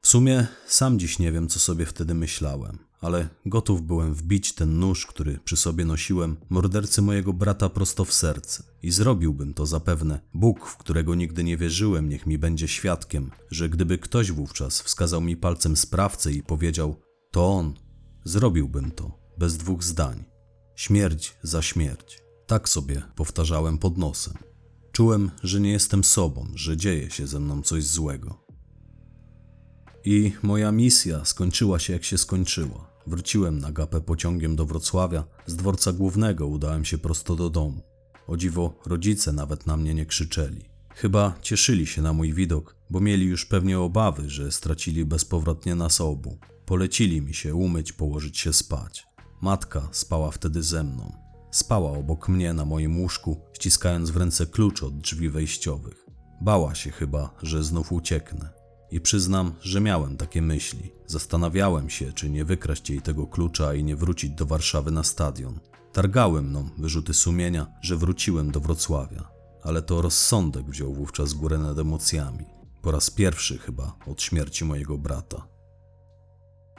W 0.01 0.07
sumie 0.07 0.47
sam 0.67 0.99
dziś 0.99 1.19
nie 1.19 1.31
wiem, 1.31 1.47
co 1.47 1.59
sobie 1.59 1.85
wtedy 1.85 2.13
myślałem, 2.13 2.88
ale 3.01 3.29
gotów 3.45 3.81
byłem 3.81 4.13
wbić 4.13 4.53
ten 4.53 4.79
nóż, 4.79 5.05
który 5.05 5.39
przy 5.43 5.57
sobie 5.57 5.85
nosiłem, 5.85 6.37
mordercy 6.49 7.01
mojego 7.01 7.33
brata 7.33 7.69
prosto 7.69 8.05
w 8.05 8.13
serce. 8.13 8.63
I 8.83 8.91
zrobiłbym 8.91 9.53
to 9.53 9.65
zapewne. 9.65 10.19
Bóg, 10.33 10.67
w 10.67 10.77
którego 10.77 11.15
nigdy 11.15 11.43
nie 11.43 11.57
wierzyłem, 11.57 12.09
niech 12.09 12.25
mi 12.25 12.37
będzie 12.37 12.67
świadkiem, 12.67 13.31
że 13.51 13.69
gdyby 13.69 13.97
ktoś 13.97 14.31
wówczas 14.31 14.81
wskazał 14.81 15.21
mi 15.21 15.37
palcem 15.37 15.77
sprawcę 15.77 16.31
i 16.31 16.43
powiedział: 16.43 16.95
To 17.31 17.47
on, 17.47 17.73
zrobiłbym 18.23 18.91
to, 18.91 19.19
bez 19.37 19.57
dwóch 19.57 19.83
zdań. 19.83 20.23
Śmierć 20.75 21.37
za 21.43 21.61
śmierć. 21.61 22.21
Tak 22.47 22.69
sobie 22.69 23.01
powtarzałem 23.15 23.77
pod 23.77 23.97
nosem. 23.97 24.33
Czułem, 24.91 25.31
że 25.43 25.59
nie 25.59 25.71
jestem 25.71 26.03
sobą, 26.03 26.47
że 26.55 26.77
dzieje 26.77 27.09
się 27.09 27.27
ze 27.27 27.39
mną 27.39 27.61
coś 27.61 27.83
złego. 27.83 28.49
I 30.05 30.31
moja 30.43 30.71
misja 30.71 31.25
skończyła 31.25 31.79
się 31.79 31.93
jak 31.93 32.03
się 32.03 32.17
skończyła. 32.17 32.88
Wróciłem 33.09 33.59
na 33.59 33.71
gapę 33.71 34.01
pociągiem 34.01 34.55
do 34.55 34.65
Wrocławia, 34.65 35.23
z 35.45 35.55
dworca 35.55 35.93
głównego 35.93 36.47
udałem 36.47 36.85
się 36.85 36.97
prosto 36.97 37.35
do 37.35 37.49
domu. 37.49 37.81
O 38.27 38.37
dziwo, 38.37 38.79
rodzice 38.85 39.33
nawet 39.33 39.67
na 39.67 39.77
mnie 39.77 39.93
nie 39.93 40.05
krzyczeli. 40.05 40.65
Chyba 40.95 41.33
cieszyli 41.41 41.87
się 41.87 42.01
na 42.01 42.13
mój 42.13 42.33
widok, 42.33 42.75
bo 42.89 42.99
mieli 42.99 43.25
już 43.25 43.45
pewnie 43.45 43.79
obawy, 43.79 44.29
że 44.29 44.51
stracili 44.51 45.05
bezpowrotnie 45.05 45.75
nas 45.75 46.01
obu. 46.01 46.37
Polecili 46.65 47.21
mi 47.21 47.33
się 47.33 47.55
umyć, 47.55 47.93
położyć 47.93 48.37
się 48.37 48.53
spać. 48.53 49.07
Matka 49.41 49.89
spała 49.91 50.31
wtedy 50.31 50.63
ze 50.63 50.83
mną. 50.83 51.13
Spała 51.51 51.91
obok 51.91 52.29
mnie 52.29 52.53
na 52.53 52.65
moim 52.65 52.99
łóżku, 52.99 53.41
ściskając 53.53 54.09
w 54.09 54.17
ręce 54.17 54.45
klucz 54.45 54.83
od 54.83 54.97
drzwi 54.97 55.29
wejściowych. 55.29 56.05
Bała 56.41 56.75
się 56.75 56.91
chyba, 56.91 57.35
że 57.43 57.63
znów 57.63 57.91
ucieknę. 57.91 58.58
I 58.91 59.01
przyznam, 59.01 59.55
że 59.61 59.81
miałem 59.81 60.17
takie 60.17 60.41
myśli. 60.41 60.91
Zastanawiałem 61.07 61.89
się, 61.89 62.13
czy 62.13 62.29
nie 62.29 62.45
wykraść 62.45 62.89
jej 62.89 63.01
tego 63.01 63.27
klucza 63.27 63.73
i 63.73 63.83
nie 63.83 63.95
wrócić 63.95 64.31
do 64.31 64.45
Warszawy 64.45 64.91
na 64.91 65.03
stadion. 65.03 65.59
Targały 65.93 66.41
mną 66.41 66.69
wyrzuty 66.77 67.13
sumienia, 67.13 67.67
że 67.81 67.97
wróciłem 67.97 68.51
do 68.51 68.59
Wrocławia. 68.59 69.31
Ale 69.63 69.81
to 69.81 70.01
rozsądek 70.01 70.65
wziął 70.65 70.93
wówczas 70.93 71.33
górę 71.33 71.57
nad 71.57 71.79
emocjami. 71.79 72.45
Po 72.81 72.91
raz 72.91 73.09
pierwszy 73.09 73.57
chyba 73.57 73.95
od 74.07 74.21
śmierci 74.21 74.65
mojego 74.65 74.97
brata. 74.97 75.47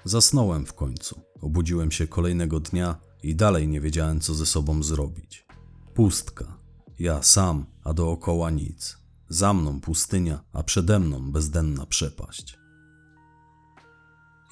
Zasnąłem 0.04 0.66
w 0.66 0.72
końcu. 0.74 1.20
Obudziłem 1.40 1.90
się 1.90 2.06
kolejnego 2.06 2.60
dnia 2.60 2.96
i 3.22 3.34
dalej 3.34 3.68
nie 3.68 3.80
wiedziałem, 3.80 4.20
co 4.20 4.34
ze 4.34 4.46
sobą 4.46 4.82
zrobić. 4.82 5.46
Pustka. 5.94 6.58
Ja 6.98 7.22
sam, 7.22 7.66
a 7.84 7.92
dookoła 7.92 8.50
nic. 8.50 8.99
Za 9.32 9.52
mną 9.52 9.80
pustynia, 9.80 10.40
a 10.52 10.62
przede 10.62 10.98
mną 10.98 11.32
bezdenna 11.32 11.86
przepaść. 11.86 12.58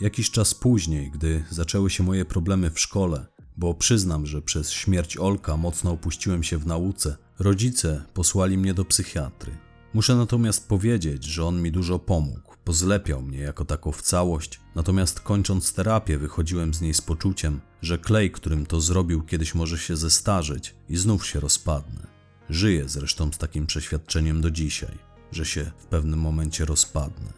Jakiś 0.01 0.31
czas 0.31 0.55
później, 0.55 1.11
gdy 1.11 1.45
zaczęły 1.51 1.91
się 1.91 2.03
moje 2.03 2.25
problemy 2.25 2.71
w 2.71 2.81
szkole, 2.81 3.27
bo 3.57 3.75
przyznam, 3.75 4.27
że 4.27 4.43
przez 4.43 4.71
śmierć 4.71 5.17
Olka 5.17 5.57
mocno 5.57 5.91
opuściłem 5.91 6.43
się 6.43 6.59
w 6.59 6.67
nauce, 6.67 7.17
rodzice 7.39 8.05
posłali 8.15 8.59
mnie 8.59 8.75
do 8.75 8.85
psychiatry. 8.85 9.59
Muszę 9.95 10.17
natomiast 10.17 10.69
powiedzieć, 10.69 11.25
że 11.25 11.45
on 11.45 11.63
mi 11.63 11.73
dużo 11.73 11.99
pomógł, 11.99 12.55
pozlepiał 12.65 13.23
mnie 13.23 13.39
jako 13.39 13.65
taką 13.65 13.93
w 13.93 14.03
całość, 14.03 14.61
natomiast 14.75 15.21
kończąc 15.21 15.73
terapię 15.73 16.19
wychodziłem 16.19 16.75
z 16.75 16.81
niej 16.81 16.95
z 16.95 17.01
poczuciem, 17.01 17.61
że 17.83 17.99
klej, 17.99 18.31
którym 18.31 18.67
to 18.67 18.81
zrobił, 18.81 19.23
kiedyś 19.23 19.55
może 19.55 19.79
się 19.79 19.97
zestarzeć 19.97 20.75
i 20.89 20.97
znów 20.97 21.27
się 21.27 21.41
rozpadnę. 21.41 22.18
Żyję 22.51 22.89
zresztą 22.89 23.33
z 23.33 23.39
takim 23.39 23.67
przeświadczeniem 23.67 24.41
do 24.41 24.51
dzisiaj, 24.51 24.99
że 25.33 25.45
się 25.45 25.71
w 25.79 25.87
pewnym 25.87 26.21
momencie 26.21 26.65
rozpadnę. 26.65 27.33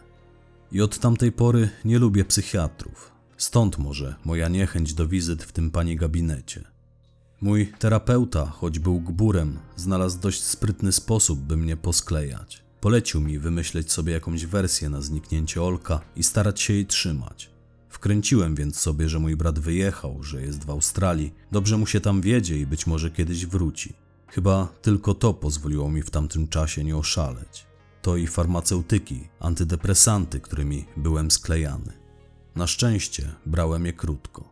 I 0.72 0.82
od 0.82 0.98
tamtej 0.98 1.32
pory 1.32 1.70
nie 1.84 1.98
lubię 1.98 2.24
psychiatrów. 2.24 3.12
Stąd 3.36 3.78
może 3.78 4.14
moja 4.24 4.48
niechęć 4.48 4.94
do 4.94 5.08
wizyt 5.08 5.42
w 5.42 5.52
tym 5.52 5.70
pani 5.70 5.96
gabinecie. 5.96 6.64
Mój 7.40 7.72
terapeuta, 7.78 8.46
choć 8.46 8.78
był 8.78 9.00
gburem, 9.00 9.58
znalazł 9.76 10.20
dość 10.20 10.42
sprytny 10.42 10.92
sposób, 10.92 11.40
by 11.40 11.56
mnie 11.56 11.76
posklejać. 11.76 12.62
Polecił 12.80 13.20
mi 13.20 13.38
wymyśleć 13.38 13.92
sobie 13.92 14.12
jakąś 14.12 14.46
wersję 14.46 14.88
na 14.88 15.00
zniknięcie 15.00 15.62
Olka 15.62 16.00
i 16.16 16.22
starać 16.22 16.60
się 16.60 16.72
jej 16.72 16.86
trzymać. 16.86 17.50
Wkręciłem 17.88 18.54
więc 18.54 18.78
sobie, 18.78 19.08
że 19.08 19.18
mój 19.18 19.36
brat 19.36 19.58
wyjechał, 19.58 20.22
że 20.22 20.42
jest 20.42 20.64
w 20.64 20.70
Australii, 20.70 21.34
dobrze 21.52 21.76
mu 21.76 21.86
się 21.86 22.00
tam 22.00 22.20
wiedzie 22.20 22.58
i 22.58 22.66
być 22.66 22.86
może 22.86 23.10
kiedyś 23.10 23.46
wróci. 23.46 23.92
Chyba 24.30 24.68
tylko 24.82 25.14
to 25.14 25.34
pozwoliło 25.34 25.90
mi 25.90 26.02
w 26.02 26.10
tamtym 26.10 26.48
czasie 26.48 26.84
nie 26.84 26.96
oszaleć. 26.96 27.66
To 28.02 28.16
i 28.16 28.26
farmaceutyki, 28.26 29.28
antydepresanty, 29.40 30.40
którymi 30.40 30.84
byłem 30.96 31.30
sklejany. 31.30 31.92
Na 32.54 32.66
szczęście 32.66 33.34
brałem 33.46 33.86
je 33.86 33.92
krótko. 33.92 34.49